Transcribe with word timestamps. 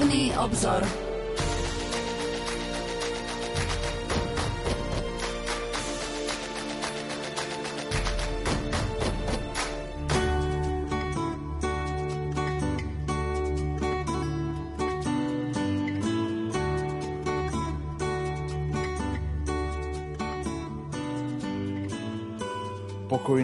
Duchovný 0.00 0.32
obzor. 0.32 1.09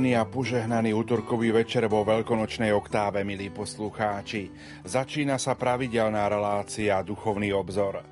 Pokojný 0.07 0.23
a 0.23 0.31
požehnaný 0.31 0.95
útorkový 0.95 1.51
večer 1.51 1.91
vo 1.91 2.07
veľkonočnej 2.07 2.71
oktáve, 2.71 3.27
milí 3.27 3.51
poslucháči. 3.51 4.55
Začína 4.87 5.35
sa 5.35 5.59
pravidelná 5.59 6.31
relácia 6.31 7.03
Duchovný 7.03 7.51
obzor. 7.51 8.07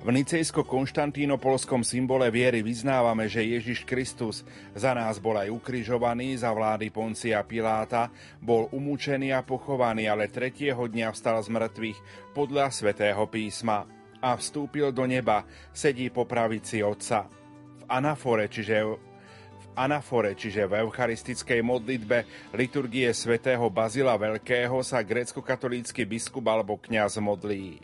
V 0.00 0.08
nicejsko-konštantínopolskom 0.08 1.84
symbole 1.84 2.32
viery 2.32 2.64
vyznávame, 2.64 3.28
že 3.28 3.44
Ježiš 3.44 3.84
Kristus 3.84 4.40
za 4.72 4.96
nás 4.96 5.20
bol 5.20 5.36
aj 5.36 5.52
ukrižovaný, 5.52 6.40
za 6.40 6.48
vlády 6.48 6.88
Poncia 6.88 7.44
Piláta, 7.44 8.08
bol 8.40 8.72
umúčený 8.72 9.36
a 9.36 9.44
pochovaný, 9.44 10.08
ale 10.08 10.32
tretieho 10.32 10.80
dňa 10.88 11.12
vstal 11.12 11.44
z 11.44 11.52
mŕtvych 11.52 11.98
podľa 12.32 12.72
svätého 12.72 13.20
písma 13.28 13.84
a 14.24 14.32
vstúpil 14.32 14.96
do 14.96 15.04
neba, 15.04 15.44
sedí 15.76 16.08
po 16.08 16.24
pravici 16.24 16.80
Otca. 16.80 17.28
V 17.28 17.84
anafore, 17.92 18.48
čiže 18.48 19.12
anafore, 19.74 20.38
čiže 20.38 20.64
v 20.70 20.86
eucharistickej 20.86 21.60
modlitbe 21.60 22.24
liturgie 22.54 23.10
svätého 23.10 23.66
Bazila 23.68 24.14
Veľkého 24.14 24.80
sa 24.80 25.02
grécko-katolícky 25.02 26.06
biskup 26.06 26.46
alebo 26.46 26.78
kňaz 26.78 27.18
modlí. 27.18 27.82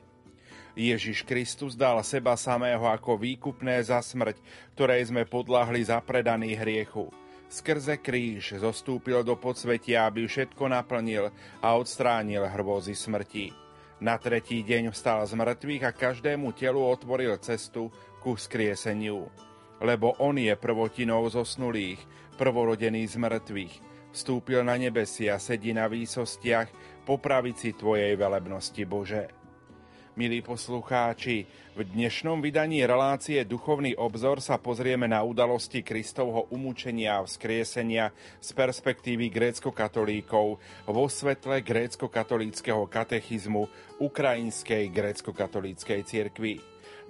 Ježiš 0.79 1.27
Kristus 1.27 1.75
dal 1.75 1.99
seba 2.07 2.39
samého 2.39 2.87
ako 2.87 3.19
výkupné 3.19 3.83
za 3.83 3.99
smrť, 3.99 4.39
ktorej 4.79 5.11
sme 5.11 5.27
podľahli 5.27 5.83
za 5.83 5.99
predaný 6.01 6.55
hriechu. 6.55 7.11
Skrze 7.51 7.99
kríž 7.99 8.63
zostúpil 8.63 9.27
do 9.27 9.35
podsvetia, 9.35 10.07
aby 10.07 10.31
všetko 10.31 10.71
naplnil 10.71 11.35
a 11.59 11.69
odstránil 11.75 12.47
hrôzy 12.47 12.95
smrti. 12.95 13.51
Na 13.99 14.17
tretí 14.17 14.63
deň 14.63 14.95
vstal 14.95 15.27
z 15.27 15.35
mŕtvych 15.35 15.83
a 15.85 15.93
každému 15.93 16.55
telu 16.55 16.81
otvoril 16.81 17.37
cestu 17.43 17.91
ku 18.23 18.39
skrieseniu 18.39 19.50
lebo 19.81 20.15
on 20.21 20.37
je 20.37 20.53
prvotinou 20.57 21.25
zosnulých, 21.33 21.99
prvorodený 22.37 23.09
z 23.09 23.17
mŕtvych. 23.17 23.75
Vstúpil 24.11 24.61
na 24.67 24.77
nebesia, 24.77 25.41
sedí 25.41 25.73
na 25.73 25.89
výsostiach, 25.89 26.69
po 27.09 27.17
pravici 27.17 27.73
Tvojej 27.75 28.15
velebnosti, 28.15 28.83
Bože. 28.85 29.41
Milí 30.19 30.43
poslucháči, 30.43 31.47
v 31.79 31.81
dnešnom 31.87 32.43
vydaní 32.43 32.83
relácie 32.83 33.41
Duchovný 33.47 33.95
obzor 33.95 34.43
sa 34.43 34.59
pozrieme 34.59 35.07
na 35.07 35.23
udalosti 35.23 35.87
Kristovho 35.87 36.51
umúčenia 36.51 37.23
a 37.23 37.25
vzkriesenia 37.25 38.11
z 38.43 38.51
perspektívy 38.53 39.31
grécko-katolíkov 39.31 40.59
vo 40.91 41.05
svetle 41.07 41.63
grécko-katolíckého 41.63 42.85
katechizmu 42.91 43.71
Ukrajinskej 44.03 44.91
grécko-katolíckej 44.91 46.01
cirkvi. 46.03 46.59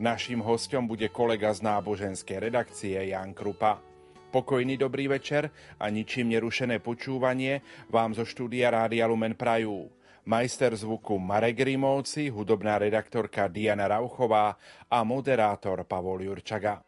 Naším 0.01 0.41
hostom 0.41 0.89
bude 0.89 1.13
kolega 1.13 1.53
z 1.53 1.61
náboženskej 1.61 2.41
redakcie 2.41 2.97
Jan 3.13 3.37
Krupa. 3.37 3.85
Pokojný 4.33 4.81
dobrý 4.81 5.13
večer 5.13 5.53
a 5.77 5.93
ničím 5.93 6.33
nerušené 6.33 6.81
počúvanie 6.81 7.61
vám 7.93 8.17
zo 8.17 8.25
štúdia 8.25 8.73
Rádia 8.73 9.05
Lumen 9.05 9.37
Prajú. 9.37 9.93
Majster 10.25 10.73
zvuku 10.73 11.21
Marek 11.21 11.61
Rimovci, 11.61 12.33
hudobná 12.33 12.81
redaktorka 12.81 13.45
Diana 13.53 13.93
Rauchová 13.93 14.57
a 14.89 15.05
moderátor 15.05 15.85
Pavol 15.85 16.25
Jurčaga. 16.25 16.81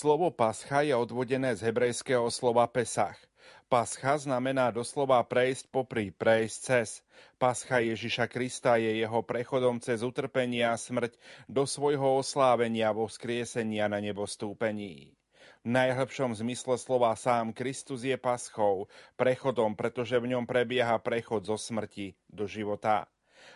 Slovo 0.00 0.32
pascha 0.32 0.80
je 0.80 0.96
odvodené 0.96 1.52
z 1.52 1.68
hebrejského 1.68 2.24
slova 2.32 2.64
pesach. 2.64 3.20
Pascha 3.68 4.16
znamená 4.16 4.72
doslova 4.72 5.20
prejsť 5.20 5.68
popri, 5.68 6.08
prejsť 6.08 6.56
cez. 6.56 7.04
Pascha 7.36 7.84
Ježiša 7.84 8.24
Krista 8.32 8.80
je 8.80 8.96
jeho 8.96 9.20
prechodom 9.20 9.76
cez 9.76 10.00
utrpenie 10.00 10.64
a 10.64 10.80
smrť 10.80 11.20
do 11.52 11.68
svojho 11.68 12.16
oslávenia 12.16 12.96
vo 12.96 13.12
vzkriesenia 13.12 13.92
na 13.92 14.00
nebo 14.00 14.24
stúpení. 14.24 15.12
V 15.60 15.68
najhlbšom 15.68 16.32
zmysle 16.32 16.80
slova 16.80 17.12
sám 17.12 17.52
Kristus 17.52 18.00
je 18.00 18.16
paschou, 18.16 18.88
prechodom, 19.20 19.76
pretože 19.76 20.16
v 20.16 20.32
ňom 20.32 20.48
prebieha 20.48 20.96
prechod 20.96 21.44
zo 21.44 21.60
smrti 21.60 22.16
do 22.24 22.48
života. 22.48 23.04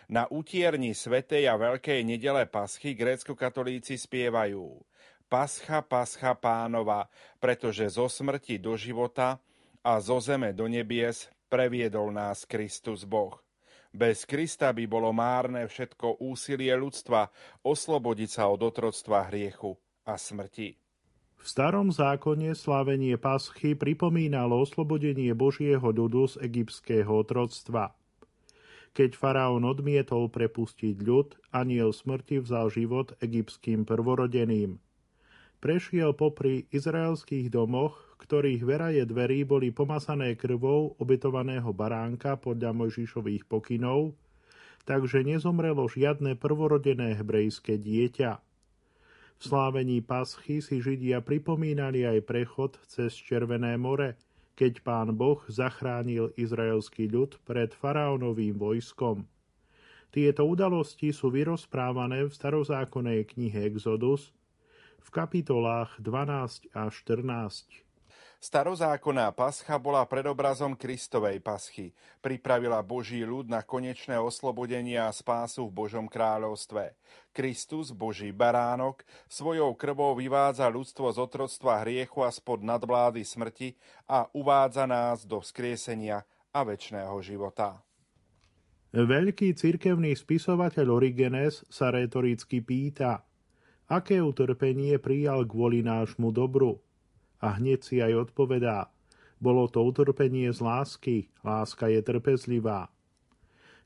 Na 0.05 0.29
útierni 0.29 0.93
Svetej 0.93 1.49
a 1.49 1.57
Veľkej 1.57 2.05
nedele 2.05 2.45
paschy 2.45 2.93
grécko-katolíci 2.93 3.97
spievajú 3.97 4.84
Pascha, 5.35 5.83
pascha 5.83 6.31
pánova, 6.31 7.11
pretože 7.43 7.83
zo 7.91 8.07
smrti 8.07 8.55
do 8.55 8.79
života 8.79 9.35
a 9.83 9.99
zo 9.99 10.23
zeme 10.23 10.55
do 10.55 10.63
nebies 10.63 11.27
previedol 11.51 12.15
nás 12.15 12.47
Kristus 12.47 13.03
Boh. 13.03 13.35
Bez 13.91 14.23
Krista 14.23 14.71
by 14.71 14.87
bolo 14.87 15.11
márne 15.11 15.67
všetko 15.67 16.23
úsilie 16.23 16.71
ľudstva 16.79 17.27
oslobodiť 17.67 18.29
sa 18.31 18.47
od 18.47 18.63
otroctva 18.63 19.27
hriechu 19.27 19.75
a 20.07 20.15
smrti. 20.15 20.79
V 21.35 21.43
starom 21.43 21.91
zákone 21.91 22.55
slávenie 22.55 23.19
paschy 23.19 23.75
pripomínalo 23.75 24.63
oslobodenie 24.63 25.35
Božieho 25.35 25.83
ľudu 25.83 26.31
z 26.31 26.47
egyptského 26.47 27.11
otroctva. 27.11 27.91
Keď 28.95 29.19
faraón 29.19 29.67
odmietol 29.67 30.31
prepustiť 30.31 30.95
ľud, 31.03 31.35
aniel 31.51 31.91
smrti 31.91 32.39
vzal 32.39 32.71
život 32.71 33.19
egyptským 33.19 33.83
prvorodeným. 33.83 34.79
Prešiel 35.65 36.13
popri 36.13 36.69
izraelských 36.69 37.49
domoch, 37.49 37.97
ktorých 38.21 38.61
veraje 38.69 39.01
dverí 39.01 39.49
boli 39.49 39.73
pomasané 39.73 40.37
krvou 40.37 40.93
obetovaného 41.01 41.73
baránka 41.73 42.37
podľa 42.37 42.69
Mojžišových 42.69 43.49
pokynov, 43.49 44.13
takže 44.85 45.25
nezomrelo 45.25 45.89
žiadne 45.89 46.37
prvorodené 46.37 47.17
hebrejské 47.17 47.81
dieťa. 47.81 48.37
V 49.35 49.41
slávení 49.41 50.05
paschy 50.05 50.61
si 50.61 50.85
Židia 50.85 51.25
pripomínali 51.25 52.05
aj 52.05 52.29
prechod 52.29 52.77
cez 52.85 53.17
Červené 53.17 53.73
more, 53.81 54.21
keď 54.53 54.85
pán 54.85 55.17
Boh 55.17 55.41
zachránil 55.49 56.29
izraelský 56.37 57.09
ľud 57.09 57.41
pred 57.41 57.73
faraónovým 57.73 58.53
vojskom. 58.53 59.25
Tieto 60.13 60.45
udalosti 60.45 61.09
sú 61.09 61.33
vyrozprávané 61.33 62.29
v 62.29 62.31
starozákonnej 62.37 63.33
knihe 63.33 63.65
Exodus 63.65 64.29
v 65.05 65.09
kapitolách 65.13 66.01
12 66.01 66.73
a 66.73 66.89
14. 66.89 67.85
Starozákonná 68.41 69.33
pascha 69.33 69.77
bola 69.77 70.05
predobrazom 70.05 70.77
Kristovej 70.77 71.41
paschy. 71.41 71.93
Pripravila 72.21 72.81
Boží 72.81 73.21
ľud 73.21 73.49
na 73.49 73.65
konečné 73.65 74.17
oslobodenie 74.21 75.01
a 75.01 75.09
spásu 75.09 75.69
v 75.69 75.85
Božom 75.85 76.05
kráľovstve. 76.05 76.93
Kristus, 77.33 77.89
Boží 77.89 78.29
baránok, 78.29 79.01
svojou 79.29 79.73
krvou 79.77 80.13
vyvádza 80.17 80.69
ľudstvo 80.69 81.09
z 81.13 81.17
otroctva 81.21 81.81
hriechu 81.85 82.25
a 82.25 82.29
spod 82.29 82.61
nadvlády 82.65 83.25
smrti 83.25 83.77
a 84.09 84.29
uvádza 84.33 84.85
nás 84.85 85.25
do 85.25 85.41
vzkriesenia 85.41 86.21
a 86.53 86.59
väčšného 86.61 87.17
života. 87.25 87.81
Veľký 88.93 89.57
cirkevný 89.57 90.15
spisovateľ 90.15 90.87
Origenes 90.87 91.67
sa 91.67 91.91
retoricky 91.91 92.61
pýta, 92.61 93.25
aké 93.89 94.21
utrpenie 94.21 94.97
prijal 94.97 95.45
kvôli 95.45 95.85
nášmu 95.85 96.33
dobru– 96.33 96.79
a 97.45 97.61
hneď 97.61 97.79
si 97.85 97.95
aj 98.01 98.31
odpovedá, 98.31 98.89
bolo 99.37 99.67
to 99.69 99.83
utrpenie 99.85 100.49
z 100.49 100.59
lásky, 100.63 101.15
láska 101.45 101.91
je 101.91 102.01
trpezlivá. 102.01 102.89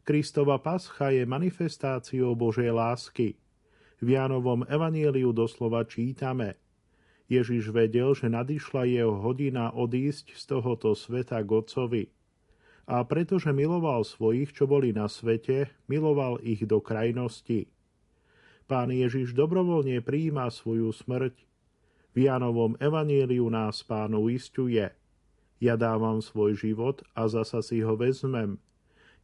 Kristova 0.08 0.58
pascha 0.58 1.12
je 1.12 1.28
manifestáciou 1.28 2.34
Božej 2.34 2.72
lásky. 2.72 3.36
V 4.00 4.08
Jánovom 4.16 4.64
evanieliu 4.72 5.36
doslova 5.36 5.84
čítame 5.84 6.56
Ježiš 7.30 7.70
vedel, 7.70 8.16
že 8.18 8.32
nadišla 8.32 8.90
jeho 8.90 9.22
hodina 9.22 9.70
odísť 9.70 10.34
z 10.34 10.44
tohoto 10.50 10.98
sveta 10.98 11.44
k 11.46 11.50
Otcovi. 11.52 12.04
A 12.90 13.06
pretože 13.06 13.54
miloval 13.54 14.02
svojich, 14.02 14.50
čo 14.50 14.66
boli 14.66 14.96
na 14.96 15.06
svete, 15.06 15.70
miloval 15.86 16.42
ich 16.42 16.66
do 16.66 16.82
krajnosti. 16.82 17.70
Pán 18.70 18.94
Ježiš 18.94 19.34
dobrovoľne 19.34 19.98
prijíma 20.06 20.46
svoju 20.54 20.94
smrť, 20.94 21.34
v 22.14 22.30
Jánovom 22.30 22.78
evanieliu 22.78 23.50
nás 23.50 23.82
pán 23.82 24.14
uistuje. 24.14 24.94
Ja 25.58 25.74
dávam 25.74 26.22
svoj 26.22 26.54
život 26.54 27.02
a 27.18 27.26
zasa 27.26 27.66
si 27.66 27.82
ho 27.82 27.98
vezmem. 27.98 28.62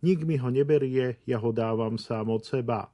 Nik 0.01 0.25
mi 0.25 0.42
ho 0.42 0.50
neberie, 0.50 1.21
ja 1.30 1.38
ho 1.38 1.53
dávam 1.53 2.01
sám 2.01 2.33
od 2.33 2.42
seba. 2.42 2.89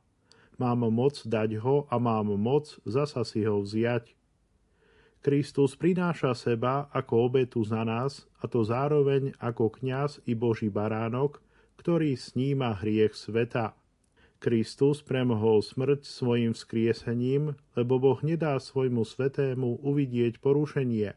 Mám 0.60 0.92
moc 0.92 1.24
dať 1.24 1.56
ho 1.64 1.88
a 1.88 1.96
mám 1.96 2.36
moc 2.36 2.76
zasa 2.84 3.24
si 3.24 3.48
ho 3.48 3.64
vziať. 3.64 4.12
Kristus 5.24 5.80
prináša 5.80 6.36
seba 6.36 6.92
ako 6.92 7.32
obetu 7.32 7.64
za 7.64 7.88
nás, 7.88 8.28
a 8.44 8.52
to 8.52 8.60
zároveň 8.68 9.32
ako 9.40 9.72
kňaz 9.72 10.20
i 10.28 10.36
Boží 10.36 10.68
baránok, 10.68 11.40
ktorý 11.80 12.20
sníma 12.20 12.76
hriech 12.76 13.16
sveta. 13.16 13.72
Kristus 14.42 15.06
premohol 15.06 15.62
smrť 15.62 16.02
svojim 16.02 16.58
vzkriesením, 16.58 17.54
lebo 17.78 18.02
Boh 18.02 18.18
nedá 18.26 18.58
svojmu 18.58 19.06
svetému 19.06 19.86
uvidieť 19.86 20.42
porušenie, 20.42 21.14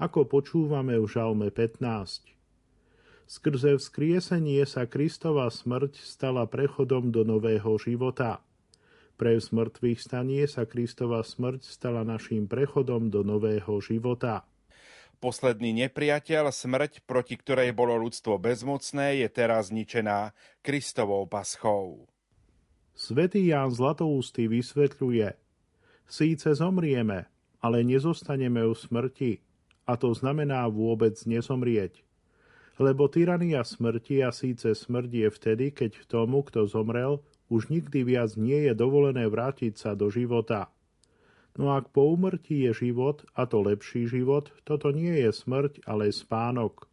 ako 0.00 0.24
počúvame 0.24 0.96
v 0.96 1.04
Žalme 1.04 1.52
15. 1.52 2.32
Skrze 3.28 3.76
vzkriesenie 3.76 4.64
sa 4.64 4.88
Kristova 4.88 5.52
smrť 5.52 6.00
stala 6.00 6.48
prechodom 6.48 7.12
do 7.12 7.20
nového 7.28 7.76
života. 7.76 8.40
Pre 9.20 9.36
smrtvých 9.36 10.00
stanie 10.00 10.48
sa 10.48 10.64
Kristova 10.64 11.20
smrť 11.20 11.68
stala 11.68 12.00
naším 12.00 12.48
prechodom 12.48 13.12
do 13.12 13.20
nového 13.20 13.76
života. 13.84 14.48
Posledný 15.20 15.84
nepriateľ, 15.84 16.48
smrť, 16.48 17.04
proti 17.04 17.36
ktorej 17.36 17.76
bolo 17.76 17.92
ľudstvo 18.00 18.40
bezmocné, 18.40 19.20
je 19.20 19.28
teraz 19.28 19.68
zničená 19.68 20.32
Kristovou 20.64 21.28
paschou. 21.28 22.13
Svetý 22.94 23.50
Ján 23.50 23.74
Zlatoústy 23.74 24.46
vysvetľuje, 24.46 25.34
síce 26.06 26.48
zomrieme, 26.54 27.26
ale 27.58 27.82
nezostaneme 27.82 28.62
u 28.62 28.70
smrti, 28.70 29.42
a 29.82 29.98
to 29.98 30.14
znamená 30.14 30.62
vôbec 30.70 31.18
nezomrieť. 31.26 32.06
Lebo 32.78 33.10
tyrania 33.10 33.66
smrti 33.66 34.22
a 34.22 34.30
síce 34.30 34.78
smrť 34.78 35.10
je 35.10 35.28
vtedy, 35.30 35.66
keď 35.74 36.06
tomu, 36.06 36.46
kto 36.46 36.70
zomrel, 36.70 37.18
už 37.50 37.66
nikdy 37.66 38.06
viac 38.06 38.38
nie 38.38 38.70
je 38.70 38.78
dovolené 38.78 39.26
vrátiť 39.26 39.74
sa 39.74 39.98
do 39.98 40.06
života. 40.06 40.70
No 41.54 41.74
ak 41.74 41.90
po 41.90 42.14
úmrtí 42.14 42.66
je 42.66 42.90
život, 42.90 43.22
a 43.34 43.46
to 43.46 43.62
lepší 43.62 44.06
život, 44.06 44.50
toto 44.62 44.94
nie 44.94 45.18
je 45.18 45.30
smrť, 45.30 45.86
ale 45.86 46.10
spánok. 46.10 46.86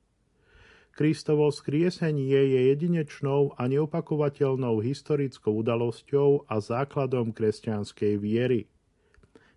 Kristovo 0.91 1.48
skriesenie 1.48 2.36
je 2.36 2.62
jedinečnou 2.75 3.55
a 3.55 3.63
neopakovateľnou 3.71 4.83
historickou 4.83 5.63
udalosťou 5.63 6.51
a 6.51 6.60
základom 6.60 7.31
kresťanskej 7.31 8.19
viery. 8.19 8.67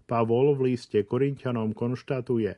Pavol 0.06 0.54
v 0.54 0.72
liste 0.72 1.02
Korintianom 1.02 1.74
konštatuje 1.74 2.54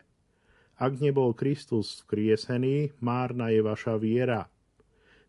Ak 0.77 0.93
nebol 1.01 1.33
Kristus 1.33 2.05
skriesený, 2.05 2.93
márna 3.01 3.49
je 3.49 3.65
vaša 3.65 3.97
viera. 3.97 4.53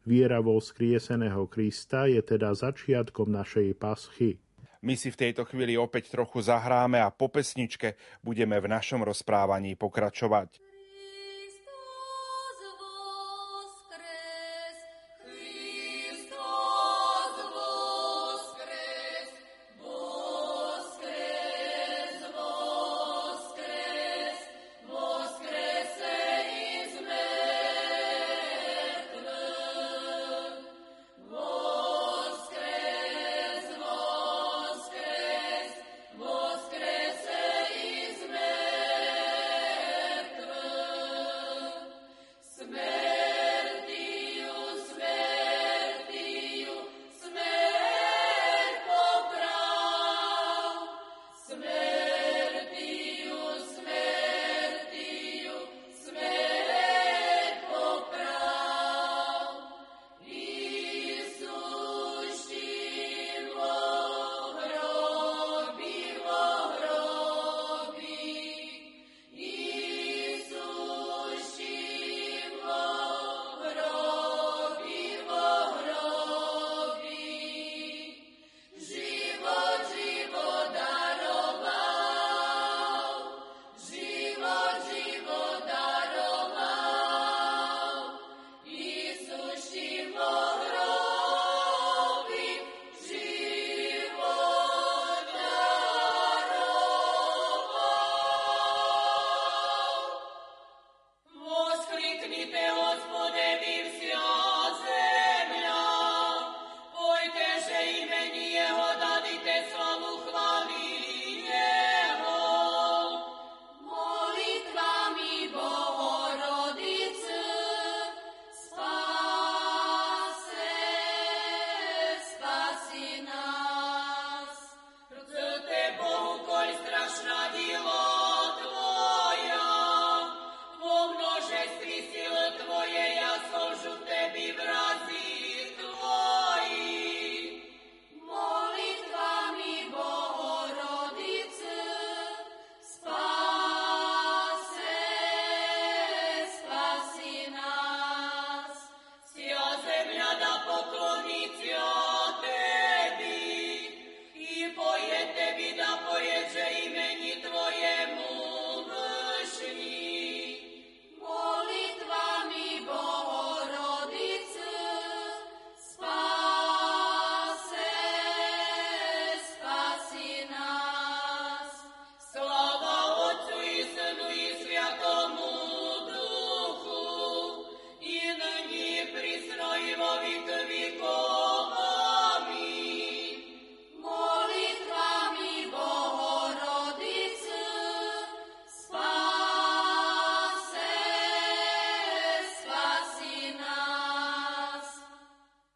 Viera 0.04 0.44
vo 0.44 0.60
skrieseného 0.60 1.48
Krista 1.48 2.08
je 2.12 2.20
teda 2.20 2.52
začiatkom 2.52 3.32
našej 3.32 3.76
paschy. 3.80 4.44
My 4.84 5.00
si 5.00 5.08
v 5.08 5.20
tejto 5.24 5.48
chvíli 5.48 5.80
opäť 5.80 6.12
trochu 6.12 6.44
zahráme 6.44 7.00
a 7.00 7.16
po 7.16 7.32
pesničke 7.32 7.96
budeme 8.24 8.60
v 8.60 8.72
našom 8.72 9.08
rozprávaní 9.08 9.80
pokračovať. 9.80 10.67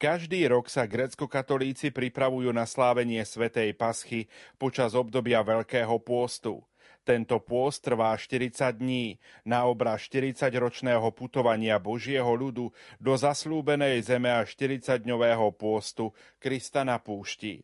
Každý 0.01 0.49
rok 0.49 0.65
sa 0.65 0.89
grecko-katolíci 0.89 1.93
pripravujú 1.93 2.49
na 2.49 2.65
slávenie 2.65 3.21
Svetej 3.21 3.77
Paschy 3.77 4.25
počas 4.57 4.97
obdobia 4.97 5.45
Veľkého 5.45 5.93
pôstu. 6.01 6.65
Tento 7.05 7.37
pôst 7.37 7.85
trvá 7.85 8.17
40 8.17 8.81
dní 8.81 9.21
na 9.45 9.69
obraz 9.69 10.01
40-ročného 10.09 11.05
putovania 11.13 11.77
Božieho 11.77 12.33
ľudu 12.33 12.73
do 12.97 13.13
zaslúbenej 13.13 14.01
zeme 14.01 14.33
a 14.33 14.41
40-dňového 14.41 15.53
pôstu 15.53 16.17
Krista 16.41 16.81
na 16.81 16.97
púšti. 16.97 17.61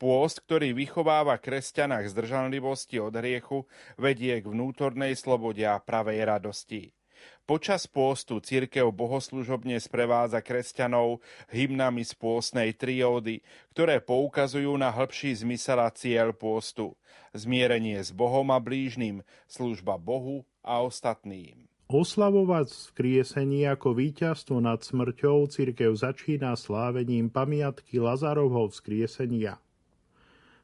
Pôst, 0.00 0.40
ktorý 0.40 0.72
vychováva 0.72 1.36
kresťana 1.36 2.00
k 2.00 2.08
zdržanlivosti 2.08 2.96
od 2.96 3.12
hriechu, 3.12 3.68
vedie 4.00 4.40
k 4.40 4.48
vnútornej 4.48 5.12
slobode 5.20 5.68
a 5.68 5.76
pravej 5.76 6.32
radosti. 6.32 6.96
Počas 7.44 7.84
pôstu 7.84 8.40
církev 8.40 8.88
bohoslužobne 8.88 9.76
sprevádza 9.76 10.40
kresťanov 10.40 11.20
hymnami 11.52 12.00
z 12.00 12.16
pôstnej 12.16 12.72
triódy, 12.72 13.44
ktoré 13.76 14.00
poukazujú 14.00 14.72
na 14.80 14.88
hĺbší 14.88 15.44
zmysel 15.44 15.76
a 15.84 15.92
cieľ 15.92 16.32
pôstu. 16.32 16.96
Zmierenie 17.36 18.00
s 18.00 18.16
Bohom 18.16 18.48
a 18.48 18.56
blížnym, 18.56 19.20
služba 19.44 20.00
Bohu 20.00 20.48
a 20.64 20.80
ostatným. 20.80 21.68
Oslavovať 21.84 22.72
vzkriesenie 22.72 23.68
ako 23.68 23.92
víťazstvo 23.92 24.64
nad 24.64 24.80
smrťou 24.80 25.44
církev 25.52 25.92
začína 25.92 26.56
slávením 26.56 27.28
pamiatky 27.28 28.00
Lazarovho 28.00 28.72
vzkriesenia. 28.72 29.60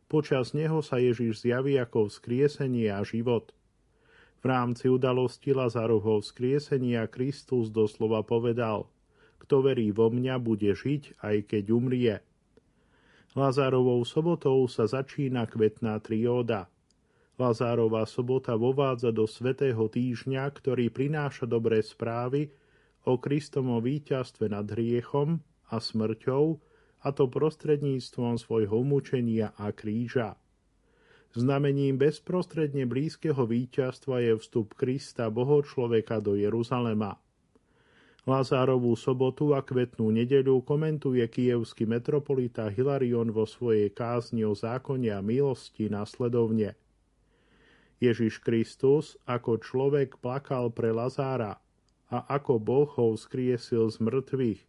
Počas 0.08 0.56
neho 0.56 0.80
sa 0.80 0.96
Ježiš 0.96 1.44
zjaví 1.44 1.76
ako 1.76 2.08
vzkriesenie 2.08 2.88
a 2.88 3.04
život– 3.04 3.52
v 4.40 4.44
rámci 4.48 4.88
udalosti 4.88 5.52
Lazarovho 5.52 6.24
vzkriesenia 6.24 7.04
Kristus 7.12 7.68
doslova 7.68 8.24
povedal 8.24 8.88
Kto 9.44 9.60
verí 9.60 9.92
vo 9.92 10.08
mňa, 10.08 10.40
bude 10.40 10.72
žiť, 10.72 11.20
aj 11.20 11.36
keď 11.44 11.64
umrie. 11.68 12.16
Lazárovou 13.36 14.02
sobotou 14.02 14.64
sa 14.66 14.88
začína 14.90 15.46
kvetná 15.46 16.00
trióda. 16.02 16.66
Lazárová 17.38 18.04
sobota 18.04 18.56
vovádza 18.56 19.14
do 19.14 19.24
svetého 19.24 19.86
týždňa, 19.88 20.44
ktorý 20.50 20.92
prináša 20.92 21.46
dobré 21.48 21.80
správy 21.80 22.52
o 23.06 23.16
Kristovom 23.16 23.80
víťazstve 23.80 24.52
nad 24.52 24.66
hriechom 24.68 25.40
a 25.72 25.76
smrťou, 25.78 26.58
a 27.00 27.08
to 27.16 27.24
prostredníctvom 27.32 28.36
svojho 28.36 28.84
mučenia 28.84 29.56
a 29.56 29.72
kríža. 29.72 30.36
Znamením 31.30 31.94
bezprostredne 31.94 32.90
blízkeho 32.90 33.46
víťazstva 33.46 34.18
je 34.18 34.34
vstup 34.34 34.74
Krista, 34.74 35.30
Boho 35.30 35.62
človeka 35.62 36.18
do 36.18 36.34
Jeruzalema. 36.34 37.22
Lázárovú 38.26 38.98
sobotu 38.98 39.54
a 39.54 39.62
kvetnú 39.62 40.10
nedeľu 40.10 40.66
komentuje 40.66 41.22
kievský 41.30 41.86
metropolita 41.86 42.66
Hilarion 42.66 43.30
vo 43.30 43.46
svojej 43.46 43.94
kázni 43.94 44.42
o 44.42 44.58
zákone 44.58 45.14
a 45.14 45.22
milosti 45.22 45.86
nasledovne. 45.86 46.74
Ježiš 48.02 48.42
Kristus 48.42 49.14
ako 49.22 49.62
človek 49.62 50.18
plakal 50.18 50.74
pre 50.74 50.90
Lazára 50.90 51.62
a 52.10 52.26
ako 52.26 52.58
Boh 52.58 52.90
ho 52.98 53.14
vzkriesil 53.14 53.86
z 53.86 54.02
mŕtvych. 54.02 54.60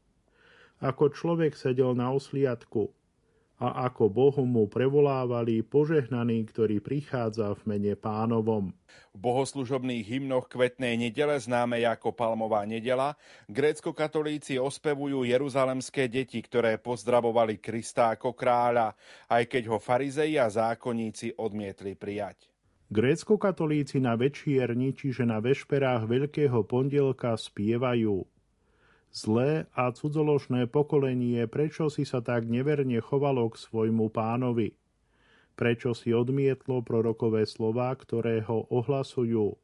Ako 0.78 1.10
človek 1.10 1.58
sedel 1.58 1.98
na 1.98 2.14
osliadku– 2.14 2.94
a 3.62 3.86
ako 3.86 4.10
Bohu 4.10 4.42
mu 4.42 4.66
prevolávali 4.66 5.62
požehnaný, 5.62 6.50
ktorý 6.50 6.82
prichádza 6.82 7.54
v 7.62 7.78
mene 7.78 7.94
pánovom. 7.94 8.74
V 9.14 9.18
bohoslužobných 9.22 10.02
hymnoch 10.02 10.50
kvetnej 10.50 10.98
nedele 10.98 11.38
známe 11.38 11.86
ako 11.86 12.10
Palmová 12.10 12.66
nedela, 12.66 13.14
grécko-katolíci 13.46 14.58
ospevujú 14.58 15.22
jeruzalemské 15.30 16.10
deti, 16.10 16.42
ktoré 16.42 16.82
pozdravovali 16.82 17.62
Krista 17.62 18.18
ako 18.18 18.34
kráľa, 18.34 18.98
aj 19.30 19.46
keď 19.46 19.64
ho 19.70 19.78
farizei 19.78 20.42
a 20.42 20.50
zákonníci 20.50 21.38
odmietli 21.38 21.94
prijať. 21.94 22.50
Grécko-katolíci 22.90 24.02
na 24.02 24.18
večierni, 24.18 24.98
čiže 24.98 25.24
na 25.24 25.38
vešperách 25.38 26.10
Veľkého 26.10 26.66
pondelka 26.66 27.38
spievajú– 27.38 28.26
Zlé 29.12 29.68
a 29.76 29.92
cudzoložné 29.92 30.72
pokolenie, 30.72 31.44
prečo 31.52 31.92
si 31.92 32.08
sa 32.08 32.24
tak 32.24 32.48
neverne 32.48 33.04
chovalo 33.04 33.52
k 33.52 33.60
svojmu 33.60 34.08
pánovi? 34.08 34.72
Prečo 35.60 35.92
si 35.92 36.16
odmietlo 36.16 36.80
prorokové 36.80 37.44
slova, 37.44 37.92
ktoré 37.92 38.40
ho 38.48 38.72
ohlasujú? 38.72 39.60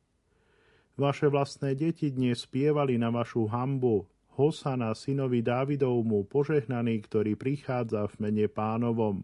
Vaše 1.00 1.32
vlastné 1.32 1.80
deti 1.80 2.12
dnes 2.12 2.44
spievali 2.44 3.00
na 3.00 3.08
vašu 3.08 3.48
hambu. 3.48 4.04
Hosana, 4.36 4.92
synovi 4.92 5.40
Dávidovmu, 5.40 6.28
požehnaný, 6.28 7.08
ktorý 7.08 7.40
prichádza 7.40 8.04
v 8.12 8.28
mene 8.28 8.46
pánovom. 8.52 9.24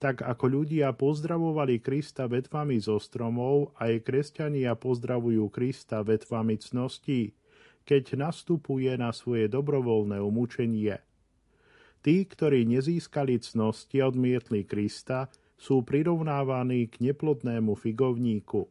Tak 0.00 0.24
ako 0.24 0.44
ľudia 0.48 0.96
pozdravovali 0.96 1.84
Krista 1.84 2.24
vetvami 2.32 2.80
zo 2.80 2.96
stromov, 2.96 3.76
aj 3.76 4.08
kresťania 4.08 4.72
pozdravujú 4.72 5.52
Krista 5.52 6.00
vetvami 6.00 6.56
cností, 6.58 7.36
keď 7.86 8.18
nastupuje 8.18 8.90
na 8.98 9.14
svoje 9.14 9.46
dobrovoľné 9.46 10.18
umúčenie. 10.18 10.98
Tí, 12.02 12.26
ktorí 12.26 12.66
nezískali 12.66 13.38
cnosti 13.38 14.02
a 14.02 14.10
odmietli 14.10 14.66
Krista, 14.66 15.30
sú 15.56 15.86
prirovnávaní 15.86 16.90
k 16.92 17.00
neplodnému 17.10 17.72
figovníku. 17.78 18.68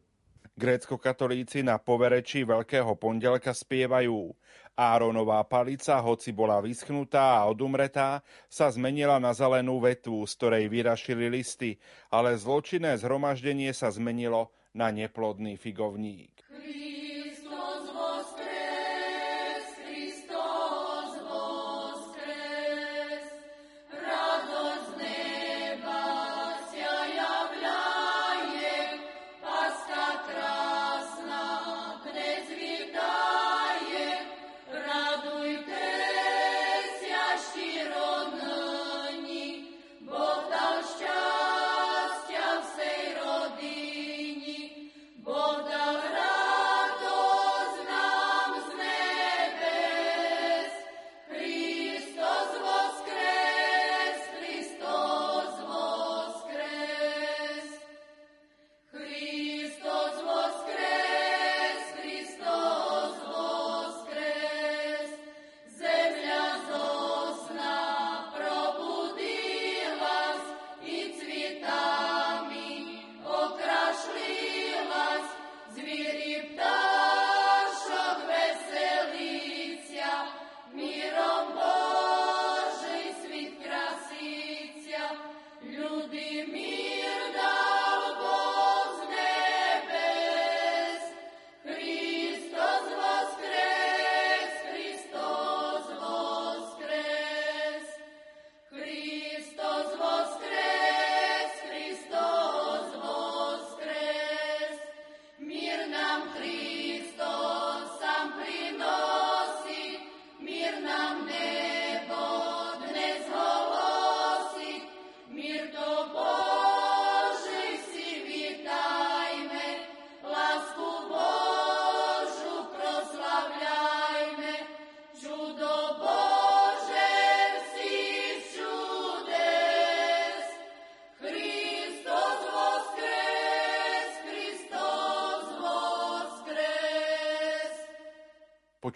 Grécko-katolíci 0.56 1.60
na 1.60 1.76
povereči 1.76 2.40
Veľkého 2.48 2.96
pondelka 2.96 3.52
spievajú 3.52 4.32
Áronová 4.72 5.44
palica, 5.44 6.00
hoci 6.00 6.32
bola 6.32 6.64
vyschnutá 6.64 7.44
a 7.44 7.48
odumretá, 7.48 8.24
sa 8.48 8.72
zmenila 8.72 9.20
na 9.20 9.36
zelenú 9.36 9.84
vetvu, 9.84 10.24
z 10.24 10.32
ktorej 10.36 10.64
vyrašili 10.72 11.28
listy, 11.28 11.76
ale 12.08 12.40
zločinné 12.40 12.96
zhromaždenie 12.96 13.72
sa 13.76 13.92
zmenilo 13.92 14.48
na 14.72 14.88
neplodný 14.88 15.60
figovník. 15.60 16.40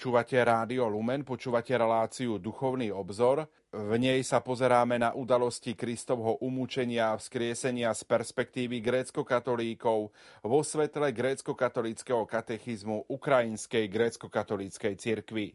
Počúvate 0.01 0.41
Rádio 0.41 0.89
Lumen, 0.89 1.21
počúvate 1.29 1.77
reláciu 1.77 2.41
Duchovný 2.41 2.89
obzor. 2.89 3.45
V 3.69 4.01
nej 4.01 4.25
sa 4.25 4.41
pozeráme 4.41 4.97
na 4.97 5.13
udalosti 5.13 5.77
Kristovho 5.77 6.41
umúčenia 6.41 7.13
a 7.13 7.21
vzkriesenia 7.21 7.93
z 7.93 8.09
perspektívy 8.09 8.81
grécko-katolíkov 8.81 10.09
vo 10.41 10.61
svetle 10.65 11.13
grécko-katolíckého 11.13 12.25
katechizmu 12.25 13.13
Ukrajinskej 13.13 13.93
grécko-katolíckej 13.93 14.97
cirkvi. 14.97 15.53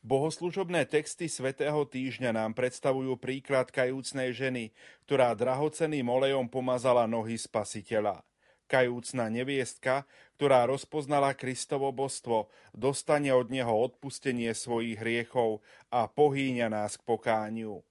Bohoslužobné 0.00 0.88
texty 0.88 1.28
svätého 1.28 1.84
týždňa 1.84 2.40
nám 2.40 2.56
predstavujú 2.56 3.20
príklad 3.20 3.68
kajúcnej 3.68 4.32
ženy, 4.32 4.72
ktorá 5.04 5.36
drahoceným 5.36 6.08
olejom 6.08 6.48
pomazala 6.48 7.04
nohy 7.04 7.36
spasiteľa. 7.36 8.24
Kajúcna 8.74 9.30
neviestka, 9.30 10.02
ktorá 10.34 10.66
rozpoznala 10.66 11.38
Kristovo 11.38 11.94
božstvo, 11.94 12.50
dostane 12.74 13.30
od 13.30 13.46
neho 13.46 13.70
odpustenie 13.70 14.50
svojich 14.50 14.98
hriechov 14.98 15.62
a 15.94 16.10
pohýňa 16.10 16.74
nás 16.74 16.98
k 16.98 17.06
pokániu. 17.06 17.86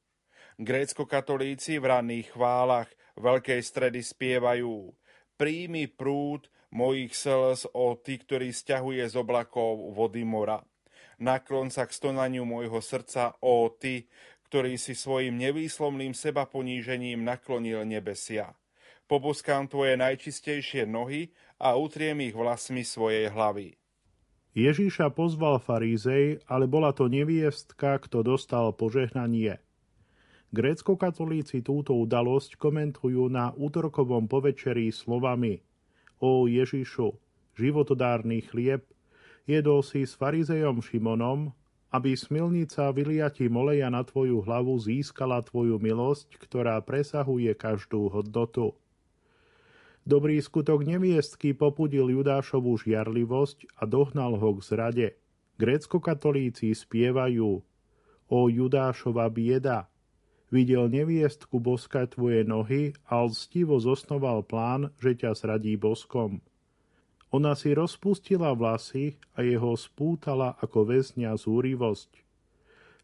Grécko-katolíci 0.60 1.80
v 1.80 1.88
ranných 1.88 2.36
chválach 2.36 2.92
Veľkej 3.16 3.64
stredy 3.64 4.04
spievajú 4.04 4.92
Príjmi 5.40 5.88
prúd 5.88 6.52
mojich 6.76 7.16
slz 7.16 7.72
o 7.72 7.96
ty, 7.96 8.20
ktorý 8.20 8.52
stiahuje 8.52 9.08
z 9.08 9.16
oblakov 9.16 9.96
vody 9.96 10.28
mora. 10.28 10.60
Naklon 11.16 11.72
sa 11.72 11.88
k 11.88 11.96
stonaniu 11.96 12.44
môjho 12.44 12.84
srdca, 12.84 13.40
o 13.40 13.72
ty, 13.72 14.12
ktorý 14.52 14.76
si 14.76 15.00
svojim 15.00 15.40
nevýslovným 15.40 16.12
seba 16.12 16.44
ponížením 16.44 17.24
naklonil 17.24 17.88
nebesia 17.88 18.52
poboskám 19.08 19.70
tvoje 19.70 20.00
najčistejšie 20.00 20.88
nohy 20.88 21.32
a 21.60 21.76
utriem 21.78 22.20
ich 22.24 22.36
vlasmi 22.36 22.82
svojej 22.82 23.32
hlavy. 23.32 23.78
Ježíša 24.54 25.10
pozval 25.10 25.58
farízej, 25.58 26.46
ale 26.46 26.70
bola 26.70 26.94
to 26.94 27.10
neviestka, 27.10 27.98
kto 27.98 28.22
dostal 28.22 28.70
požehnanie. 28.78 29.58
Grécko-katolíci 30.54 31.66
túto 31.66 31.98
udalosť 31.98 32.62
komentujú 32.62 33.26
na 33.34 33.50
útorkovom 33.58 34.30
povečerí 34.30 34.94
slovami 34.94 35.66
O 36.22 36.46
Ježišu, 36.46 37.18
životodárny 37.58 38.46
chlieb, 38.46 38.86
jedol 39.50 39.82
si 39.82 40.06
s 40.06 40.14
farizejom 40.14 40.80
Šimonom, 40.80 41.52
aby 41.90 42.14
smilnica 42.14 42.94
vyliatím 42.94 43.54
oleja 43.58 43.90
na 43.90 44.06
tvoju 44.06 44.46
hlavu 44.46 44.78
získala 44.78 45.42
tvoju 45.42 45.82
milosť, 45.82 46.38
ktorá 46.38 46.78
presahuje 46.86 47.52
každú 47.58 48.08
hodnotu. 48.14 48.78
Dobrý 50.04 50.36
skutok 50.44 50.84
neviestky 50.84 51.56
popudil 51.56 52.12
Judášovú 52.12 52.76
žiarlivosť 52.76 53.80
a 53.80 53.88
dohnal 53.88 54.36
ho 54.36 54.52
k 54.60 54.60
zrade. 54.60 55.08
Grécko-katolíci 55.56 56.76
spievajú 56.76 57.64
O 58.28 58.40
Judášova 58.52 59.32
bieda, 59.32 59.88
videl 60.52 60.92
neviestku 60.92 61.56
boskať 61.56 62.20
tvoje 62.20 62.44
nohy 62.44 62.92
a 63.08 63.24
lstivo 63.24 63.80
zosnoval 63.80 64.44
plán, 64.44 64.92
že 65.00 65.16
ťa 65.16 65.40
zradí 65.40 65.80
boskom. 65.80 66.44
Ona 67.32 67.56
si 67.56 67.72
rozpustila 67.72 68.52
vlasy 68.52 69.16
a 69.40 69.42
jeho 69.42 69.72
spútala 69.80 70.60
ako 70.60 70.84
väzňa 70.84 71.32
zúrivosť. 71.40 72.12